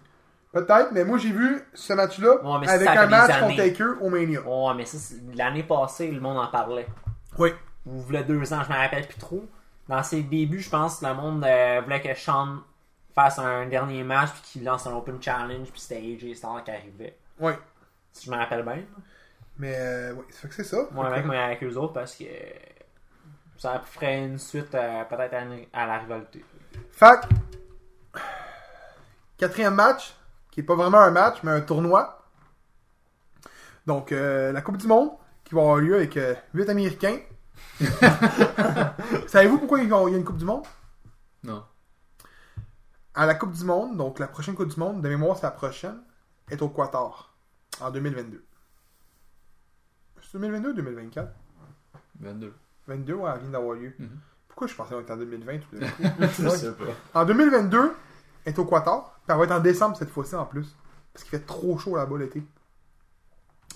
[0.52, 4.42] Peut-être, mais moi, j'ai vu ce match-là Ouais, avec un match contre Taker au Mania.
[4.42, 6.88] Ouais, mais ça, l'année passée, le monde en parlait.
[7.38, 7.54] Oui.
[7.86, 9.46] Ou voulait deux ans, je me rappelle plus trop.
[9.88, 12.58] Dans ses débuts, je pense que le monde euh, voulait que Sean
[13.14, 16.72] fasse un dernier match puis qu'il lance un Open Challenge puis c'était AJ Styles qui
[16.72, 17.18] arrivait.
[17.40, 17.52] Oui.
[18.14, 18.80] Si je me rappelle bien.
[19.60, 20.88] Mais, euh, oui, ça fait que c'est ça.
[20.91, 22.24] Moi, avec, moi, avec eux autres parce que
[23.57, 25.36] ça ferait une suite euh, peut-être
[25.74, 26.45] à, la rivalité.
[26.91, 27.20] Fait
[28.14, 28.20] que,
[29.38, 30.16] quatrième match,
[30.49, 32.26] qui est pas vraiment un match, mais un tournoi.
[33.86, 35.12] Donc, euh, la Coupe du Monde,
[35.43, 36.18] qui va avoir lieu avec
[36.53, 37.20] 8 Américains.
[39.28, 40.66] Savez-vous pourquoi il y a il y a une Coupe du Monde?
[41.43, 41.66] Non.
[43.14, 45.51] À la Coupe du Monde, donc la prochaine Coupe du Monde, de mémoire c'est la
[45.51, 45.99] prochaine,
[46.49, 47.36] est au Qatar,
[47.82, 48.45] en 2022.
[50.32, 51.32] C'est 2022 ou 2024?
[52.19, 52.53] 22.
[52.88, 53.93] 22, ouais, elle vient d'avoir lieu.
[53.97, 54.09] Mhm.
[54.47, 56.03] Pourquoi je pensais qu'on était en 2020 tout d'un coup?
[56.43, 57.21] Je sais pas.
[57.21, 57.93] En 2022,
[58.45, 59.19] elle est au Qatar.
[59.23, 60.75] Puis elle va être en décembre cette fois-ci en plus.
[61.13, 62.43] Parce qu'il fait trop chaud là-bas l'été.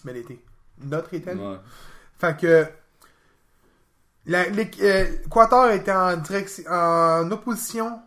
[0.04, 0.44] Mais l'été.
[0.84, 1.34] Notre été.
[1.34, 1.58] Ouais.
[2.20, 2.68] Fait que.
[4.26, 6.22] La, les, euh, était en,
[6.70, 8.00] en opposition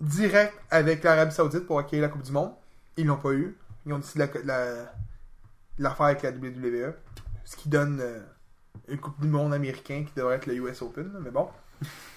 [0.00, 2.52] direct avec l'Arabie Saoudite pour accueillir la Coupe du Monde.
[2.96, 3.56] Ils l'ont pas eu.
[3.84, 4.92] Ils ont décidé la- la-
[5.78, 6.92] l'affaire avec la WWE.
[7.46, 8.20] Ce qui donne euh,
[8.88, 11.10] une Coupe du Monde américain qui devrait être le US Open.
[11.14, 11.48] là, Mais bon.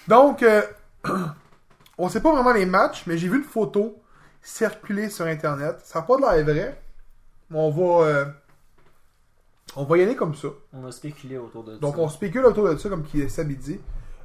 [0.08, 0.62] Donc, euh,
[1.98, 4.02] on sait pas vraiment les matchs, mais j'ai vu une photo
[4.42, 5.78] circuler sur Internet.
[5.84, 6.82] Ça n'a pas de l'air vrai.
[7.50, 8.26] Mais on va, euh,
[9.76, 10.48] on va y aller comme ça.
[10.74, 12.02] On a spéculé autour de Donc ça.
[12.02, 13.80] on spécule autour de ça, comme qui il dit.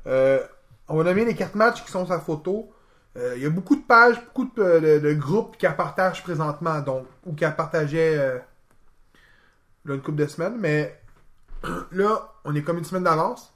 [0.07, 0.41] Euh,
[0.89, 2.71] on va nommer les quatre matchs qui sont la photo.
[3.17, 6.23] Euh, Il y a beaucoup de pages, beaucoup de, de- de groupes qui la partagent
[6.23, 8.39] présentement, donc, ou qui la partageaient euh,
[9.85, 11.01] là, une couple de semaines, mais
[11.93, 13.55] là, on est comme une semaine d'avance.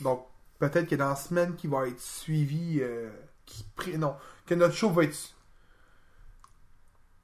[0.00, 0.26] Donc,
[0.58, 3.10] peut-être que dans la semaine qui va être suivie, euh,
[3.96, 4.14] non,
[4.46, 5.16] que notre show va être.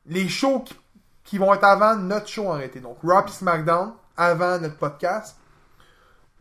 [0.07, 0.65] Les shows
[1.25, 2.59] qui, vont être avant notre show en.
[2.59, 5.39] Donc, Raw SmackDown, avant notre podcast.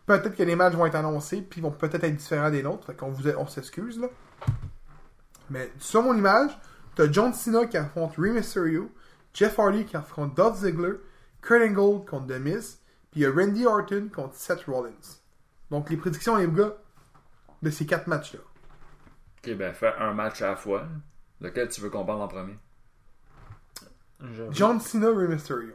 [0.05, 2.85] Peut-être que les matchs vont être annoncés, puis vont peut-être être différents des nôtres.
[2.85, 4.07] Fait qu'on vous on s'excuse, là.
[5.49, 6.51] Mais sur mon image,
[6.95, 8.91] t'as John Cena qui affronte Rey Mysterio,
[9.33, 10.95] Jeff Hardy qui affronte Dolph Ziggler,
[11.43, 12.79] Kurt Angle contre The Miz,
[13.11, 15.19] puis il y a Randy Orton contre Seth Rollins.
[15.69, 16.73] Donc les prédictions, les gars,
[17.61, 18.39] de ces quatre matchs-là.
[19.37, 20.87] Ok, ben fais un match à la fois.
[21.41, 22.57] Lequel tu veux qu'on parle en premier?
[24.51, 25.73] John Cena, Rey Mysterio.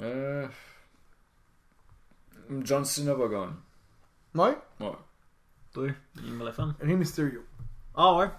[0.00, 0.48] Euh.
[2.60, 3.52] John Cena va gagner.
[4.34, 4.58] Ouais?
[4.80, 4.96] Ouais.
[5.72, 6.62] Toi, il me l'a fait.
[6.80, 7.44] Rey Mysterio.
[7.94, 8.30] Ah ouais?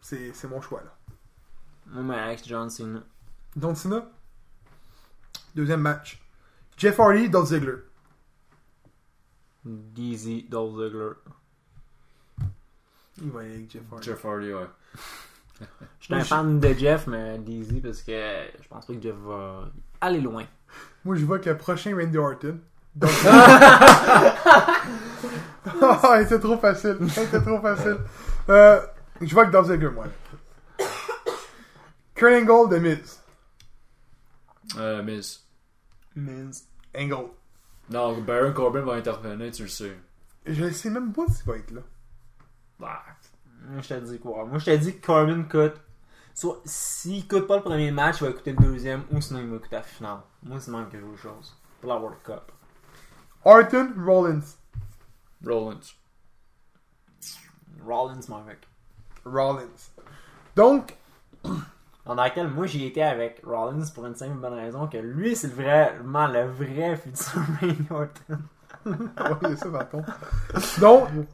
[0.00, 0.95] C'est c'est mon choix, là.
[1.86, 3.02] Moi, avec John Cena.
[3.56, 4.06] John Cena.
[5.54, 6.20] Deuxième match.
[6.76, 7.78] Jeff Hardy, Dolph Ziggler.
[9.64, 11.12] DZ, Dolph Ziggler.
[13.22, 14.06] Il va y aller avec Jeff Hardy.
[14.06, 14.66] Jeff Hardy, ouais.
[16.00, 18.12] Je suis un fan de Jeff, mais DZ parce que
[18.60, 19.70] je pense pas que Jeff va
[20.00, 20.44] aller loin.
[21.04, 22.58] Moi, je vois que le prochain Randy Orton.
[22.94, 23.10] Donc...
[23.24, 24.82] ah,
[26.28, 26.98] c'est trop facile.
[27.08, 27.96] C'est trop facile.
[28.48, 28.80] Euh,
[29.22, 30.06] je vois que Dolph Ziggler, moi.
[32.16, 33.22] Kurt Angle de Miz?
[34.78, 35.44] Euh, Miz.
[36.14, 36.66] Miz.
[36.96, 37.30] Angle.
[37.90, 39.96] Non, Baron Corbin va intervenir, tu le sais.
[40.46, 41.82] Je sais même pas s'il va être là.
[42.80, 43.02] Bah.
[43.68, 44.44] Moi, je te dis quoi?
[44.46, 45.80] Moi, je te dis que Corbin coûte.
[46.34, 49.48] Soit, s'il coûte pas le premier match, il va écouter le deuxième, ou sinon il
[49.48, 50.20] va écouter la finale.
[50.42, 51.56] Moi, c'est même que je veux chose.
[51.80, 52.52] Pour la World Cup.
[53.44, 54.56] Orton, Rollins.
[55.44, 55.94] Rollins.
[57.84, 58.58] Rollins, mon mec.
[59.24, 59.90] Rollins.
[60.54, 60.96] Donc,
[62.06, 65.52] Dans laquelle, moi, j'ai été avec Rollins pour une simple bonne raison que lui, c'est
[65.52, 68.38] vraiment le vrai futur Randy Orton.
[68.86, 69.88] ouais, il y a ça.
[70.80, 71.26] Donc,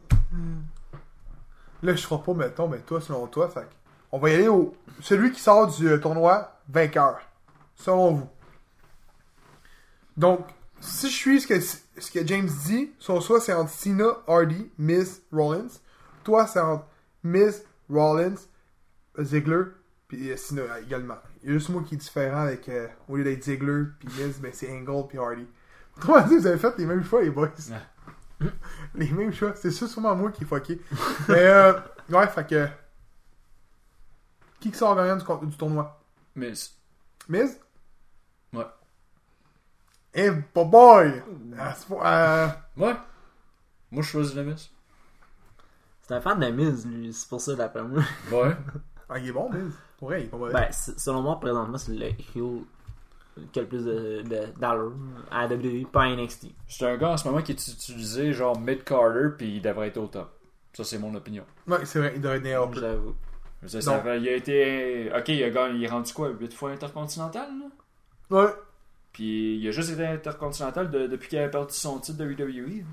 [1.82, 3.68] là, je ferai pas, mettons, mais toi, selon toi, fait
[4.12, 4.74] on va y aller au.
[5.00, 7.20] Celui qui sort du euh, tournoi, vainqueur.
[7.74, 8.28] Selon vous.
[10.16, 10.40] Donc,
[10.80, 14.70] si je suis ce que, ce que James dit, son choix, c'est entre Cena, Hardy,
[14.78, 15.80] Miz, Rollins.
[16.24, 16.84] Toi, c'est entre
[17.24, 18.34] Miz, Rollins,
[19.18, 19.64] Ziggler,
[20.12, 21.16] puis euh, Cena euh, également.
[21.42, 24.08] Il y a juste moi qui est différent avec, euh, au lieu d'être Ziggler, puis
[24.18, 25.46] Miz, ben, c'est Angle, puis Hardy.
[26.02, 27.48] Toi, vous avez fait les mêmes choix, les boys.
[28.94, 29.54] les mêmes choix.
[29.56, 30.80] C'est ça, sûrement moi qui est fucké.
[31.28, 31.72] Mais, euh,
[32.10, 32.68] ouais, fait que.
[34.60, 35.98] Qui qui sort gagnant du, du tournoi?
[36.36, 36.76] Miz.
[37.28, 37.58] Miz?
[38.52, 38.66] Ouais.
[40.14, 41.22] Eh, pas boy
[41.58, 42.94] euh, Ouais.
[43.90, 44.70] Moi, je choisis le Miz.
[46.02, 47.14] C'est un fan de Miz, lui.
[47.14, 48.02] C'est pour ça, d'après moi.
[48.30, 48.54] Ouais.
[49.14, 49.50] Ah, il est bon.
[49.98, 50.52] Pour vrai, il est pas mauvais.
[50.52, 52.62] Ben, selon moi, présentement, c'est le heel
[53.52, 54.92] qui a le plus de, de d'allure
[55.30, 56.46] à WWE, pas à NXT.
[56.68, 59.96] C'est un gars en ce moment qui est utilisé genre mid-carter, puis il devrait être
[59.98, 60.30] au top.
[60.74, 61.44] Ça, c'est mon opinion.
[61.66, 62.68] Ouais, c'est vrai, il devrait être né up.
[62.74, 63.14] J'avoue.
[63.66, 65.12] Ça fait- il a été.
[65.16, 65.78] Ok, il a gagné.
[65.78, 67.48] Il est rendu quoi 8 fois intercontinental,
[68.30, 68.36] là?
[68.44, 68.52] Ouais.
[69.12, 72.84] Puis il a juste été intercontinental de- depuis qu'il a perdu son titre de WWE.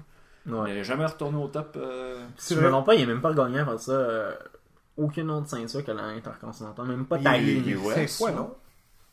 [0.45, 0.73] Il Ouais.
[0.73, 1.75] n'est jamais retourné au top.
[1.77, 2.71] euh, Si C'est je me vrai.
[2.71, 3.91] trompe pas, il est même pas gagné après ça.
[3.91, 4.35] euh,
[4.99, 6.85] aucune autre ceinture que l'Intercontinental.
[6.85, 8.55] Même pas il- il- US, fois, non?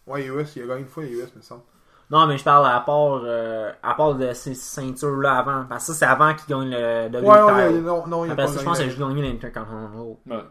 [0.07, 1.63] Ouais, US, il a gagné une fois, US, me semble.
[2.09, 5.65] Non, mais je parle à part, euh, à part de ces ceintures-là avant.
[5.69, 7.83] Parce que ça, c'est avant qu'il gagne le WWE Ouais, ouais, title.
[7.85, 8.91] non, non, il a pas ça, je pense qu'il a gagné.
[8.91, 10.17] juste gagné l'Intercontinental.
[10.27, 10.45] ouais.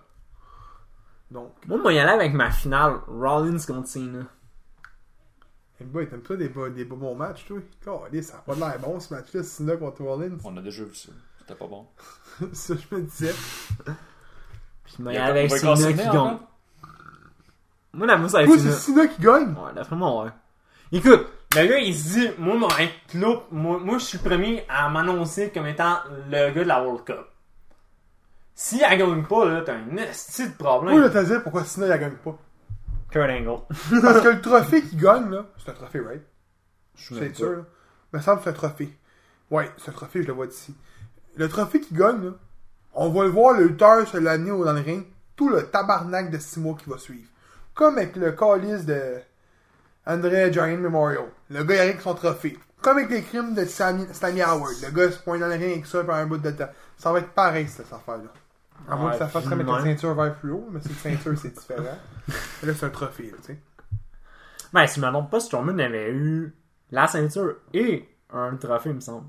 [1.32, 4.26] Donc, Moi, moi, y aller avec ma finale, Rollins contre Cena.
[5.80, 7.60] hey boy, t'aimes pas des, des beaux bons matchs, toi?
[7.84, 10.38] Calais, ça a pas l'air bon ce match-là, Cena contre Rollins.
[10.44, 11.10] On a déjà vu ça.
[11.40, 11.88] C'était pas bon.
[12.54, 13.34] ça, je me disais.
[14.86, 16.38] Puis moi, Il y y a aller avec Cena qui gagne.
[17.94, 19.08] Moi, la mousse avec Toi, c'est Cena.
[19.08, 19.50] Qui gagne?
[19.54, 20.32] Ouais, d'après moi, ouais.
[20.92, 22.68] Écoute, le gars, il se dit, moi, mon
[23.08, 26.84] club, moi, moi, je suis le premier à m'annoncer comme étant le gars de la
[26.84, 27.26] World Cup.
[28.54, 30.94] Si elle gagne pas, là, t'as un esti de problème.
[30.96, 32.38] Moi, je vais te dire pourquoi Cena, il gagne pas.
[33.10, 33.62] Kurt Angle.
[34.02, 36.24] Parce que le trophée qu'il gagne, là, c'est un trophée, right?
[36.96, 37.64] C'est sûr, là.
[38.14, 38.98] Me semble que c'est un trophée.
[39.52, 40.76] Ouais, c'est un trophée, je le vois d'ici.
[41.36, 42.32] Le trophée qu'il gagne, là,
[42.96, 46.38] on va le voir le lutteur se l'amener dans le ring, tout le tabarnak de
[46.38, 47.28] 6 mois qui va suivre.
[47.74, 49.16] Comme avec le calice de
[50.06, 51.26] André Giant Memorial.
[51.50, 52.58] Le gars arrive avec son trophée.
[52.82, 54.76] Comme avec les crimes de Sammy- Stanley Howard.
[54.84, 56.70] Le gars se pointe dans le ring avec ça pendant un bout de temps.
[56.98, 58.32] Ça va être pareil, cette affaire-là.
[58.88, 61.54] À moins Ouais, que ça fasse remettre une ceinture vert fluo, mais cette ceinture, c'est
[61.54, 61.84] différent.
[62.64, 63.60] là, c'est un trophée, tu sais.
[64.72, 66.54] Ben, si je me trompe pas, Strowman avait eu
[66.92, 69.26] la ceinture et un trophée, il me semble.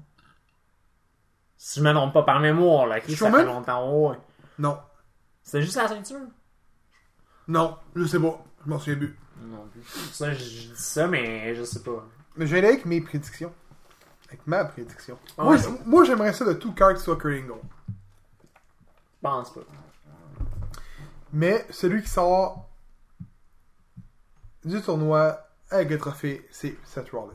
[1.58, 3.40] Si je me trompe pas par mémoire, là, qui ça Strowman?
[3.40, 4.16] fait longtemps, ouais.
[4.58, 4.78] Non.
[5.42, 6.20] C'est juste la ceinture?
[7.48, 8.44] Non, je sais pas.
[8.64, 9.16] Je m'en souviens plus.
[9.42, 9.82] Non plus.
[10.12, 12.04] Ça, je, je dis ça, mais je sais pas.
[12.36, 13.52] Mais je vais aller avec mes prédictions.
[14.28, 15.18] Avec ma prédiction.
[15.38, 15.62] Ah moi, ouais.
[15.84, 17.60] moi, j'aimerais ça de tout cœur que ce soit Kurt Angle.
[17.88, 19.60] Je pense pas.
[21.32, 22.68] Mais celui qui sort
[24.64, 25.38] du tournoi
[25.70, 27.32] avec le trophée, c'est Seth Rollins.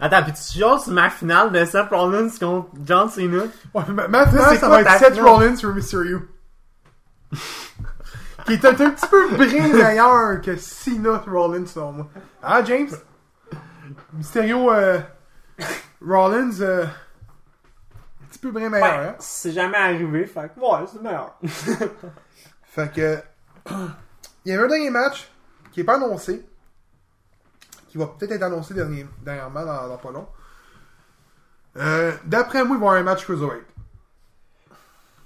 [0.00, 3.42] Attends, pis tu chiales sur ma finale de Seth Rollins contre John Cena?
[3.74, 5.18] Ouais, ma, ma finale, ça va être Seth?
[5.20, 6.22] Rollins sur Mysterio.
[8.46, 12.08] qui est un, un petit peu brin meilleur que Cena Rollins, selon moi.
[12.42, 12.88] Ah, James?
[14.14, 14.98] Mysterio euh,
[16.04, 19.14] Rollins, euh, un petit peu brin meilleur, Ouais, hein?
[19.18, 21.36] c'est jamais arrivé, fait que ouais, c'est meilleur.
[22.72, 23.18] Fait que.
[24.44, 25.28] Il y avait un dernier match
[25.72, 26.46] qui est pas annoncé.
[27.90, 30.26] Qui va peut-être être annoncé dernier, dernièrement dans, dans pas long.
[31.76, 33.64] Euh, D'après moi, il va y avoir un match Cruiserweight.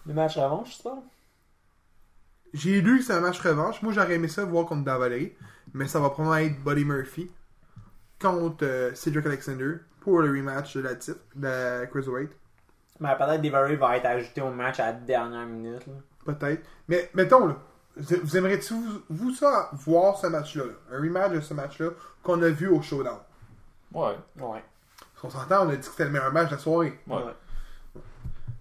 [0.07, 0.99] Le match revanche, pas.
[2.55, 3.83] J'ai lu que c'est un match revanche.
[3.83, 5.35] Moi, j'aurais aimé ça voir contre Davalry.
[5.75, 7.31] Mais ça va probablement être Buddy Murphy
[8.21, 12.31] contre euh, Cedric Alexander pour le rematch de la titre de la Cruiserweight.
[13.01, 15.85] Mais peut-être Devery va être ajouté au match à la dernière minute.
[16.25, 16.63] Peut-être.
[16.89, 17.57] Mais mettons, là,
[17.97, 20.65] vous, vous aimeriez-tu vous, vous ça voir ce match-là?
[20.65, 20.73] là?
[20.93, 21.91] Un rematch de ce match-là
[22.23, 23.19] qu'on a vu au Showdown?
[23.93, 24.17] Ouais.
[24.39, 24.63] Ouais.
[24.99, 26.99] Parce qu'on s'entend, on a dit que c'était le meilleur match de la soirée.
[27.07, 27.23] Ouais.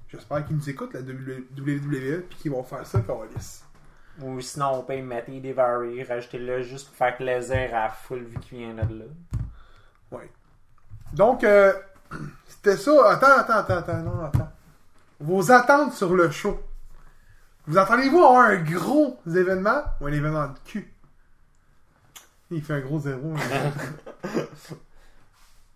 [0.08, 3.64] J'espère qu'ils nous écoutent, la WWE, puis qu'ils vont faire ça, Carlis.
[4.22, 8.24] Ou sinon, on peut mettre Devery, rajouter là juste pour faire plaisir à la foule
[8.24, 9.06] vu qu'il vient de là.
[10.12, 10.30] Ouais.
[11.14, 11.74] Donc, euh,
[12.48, 12.92] c'était ça.
[13.10, 14.52] Attends, attends, attends, attends, non, attends.
[15.20, 16.60] Vos attentes sur le show.
[17.66, 20.94] Vous attendez-vous à avoir un gros événement ou un événement de cul?
[22.52, 23.34] Il fait un gros zéro.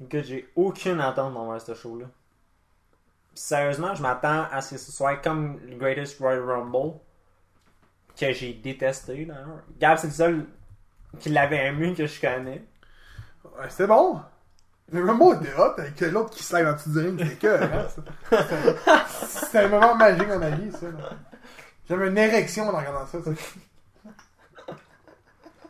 [0.10, 2.06] Que j'ai aucune attente d'envers ce show-là.
[3.34, 7.00] Sérieusement, je m'attends à ce que ce soit comme le Greatest Royal Rumble,
[8.20, 9.62] que j'ai détesté d'ailleurs.
[9.80, 10.46] Gab, c'est le seul
[11.20, 12.64] qui l'avait aimé que je connais.
[13.46, 14.20] Ouais, c'était bon.
[14.92, 17.20] Le Rumble était hot avec l'autre qui slide en dessous du ring.
[17.20, 17.88] C'était que, hein.
[17.90, 20.88] C'était- C'était un moment magique dans ma vie, ça.
[20.92, 21.10] là.
[21.88, 23.20] J'avais une érection en regardant ça.
[23.24, 23.32] ça.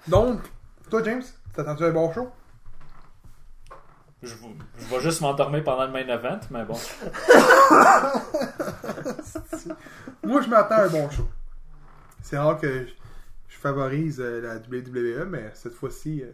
[0.07, 0.41] Donc,
[0.89, 2.31] toi, James, t'attends-tu un bon show?
[4.23, 6.73] Je, vais juste m'endormir pendant le main event, mais bon.
[10.23, 11.29] Moi, je m'attends à un bon show.
[12.23, 12.93] C'est rare que je,
[13.47, 16.31] je favorise euh, la WWE, mais cette fois-ci, euh,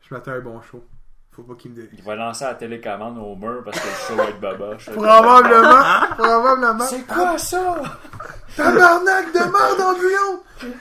[0.00, 0.82] je m'attends à un bon show.
[1.40, 1.88] Faut pas qu'il me dé...
[1.94, 4.90] Il va lancer la télécommande au mur parce que le show va être baboche.
[4.90, 6.84] Probablement, probablement.
[6.84, 7.80] C'est quoi ça?
[8.56, 10.00] Tabarnak de merde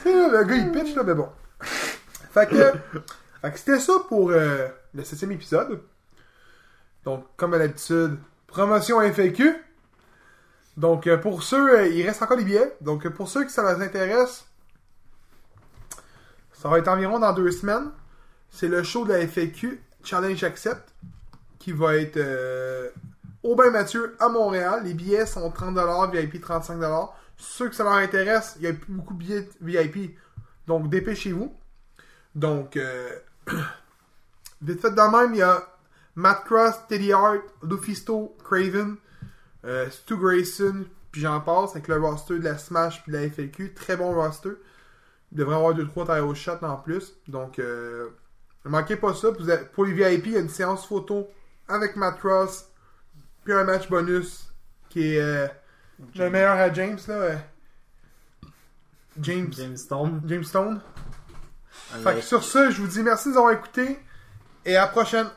[0.03, 1.29] sais, là, le gars, il pitch, là, mais bon.
[1.61, 2.73] Fait que,
[3.41, 5.81] fait que c'était ça pour euh, le septième épisode.
[7.05, 9.55] Donc, comme à l'habitude, promotion FAQ.
[10.75, 12.75] Donc, euh, pour ceux, euh, il reste encore des billets.
[12.81, 14.45] Donc, euh, pour ceux qui ça les intéresse,
[16.51, 17.91] ça va être environ dans deux semaines.
[18.49, 20.93] C'est le show de la FAQ, Challenge Accept,
[21.59, 22.89] qui va être euh,
[23.71, 24.81] Mathieu à Montréal.
[24.83, 27.09] Les billets sont 30$, VIP 35$.
[27.37, 30.17] Ceux que ça leur intéresse, il y a plus beaucoup de billets VIP.
[30.67, 31.53] Donc, dépêchez-vous.
[32.35, 33.09] Donc, euh,
[34.61, 35.67] vite fait de même, il y a
[36.15, 38.97] Matt Cross, Teddy Hart, Lufisto, Craven,
[39.65, 43.29] euh, Stu Grayson, puis j'en passe avec le roster de la Smash puis de la
[43.29, 43.73] FLQ.
[43.73, 44.51] Très bon roster.
[45.31, 47.13] Il devrait avoir 2-3 title shots en plus.
[47.27, 48.09] Donc, euh,
[48.65, 49.29] ne manquez pas ça.
[49.31, 51.27] Vous avez- pour les VIP, il y a une séance photo
[51.67, 52.65] avec Matt Cross,
[53.43, 54.51] puis un match bonus
[54.89, 55.47] qui est euh,
[56.15, 57.13] le meilleur à James, là.
[57.13, 57.35] euh,
[59.21, 60.21] James, James Stone.
[60.25, 60.81] James Stone.
[62.03, 63.99] Fait que sur ce, je vous dis merci de nous avoir écoutés
[64.65, 65.27] et à la prochaine.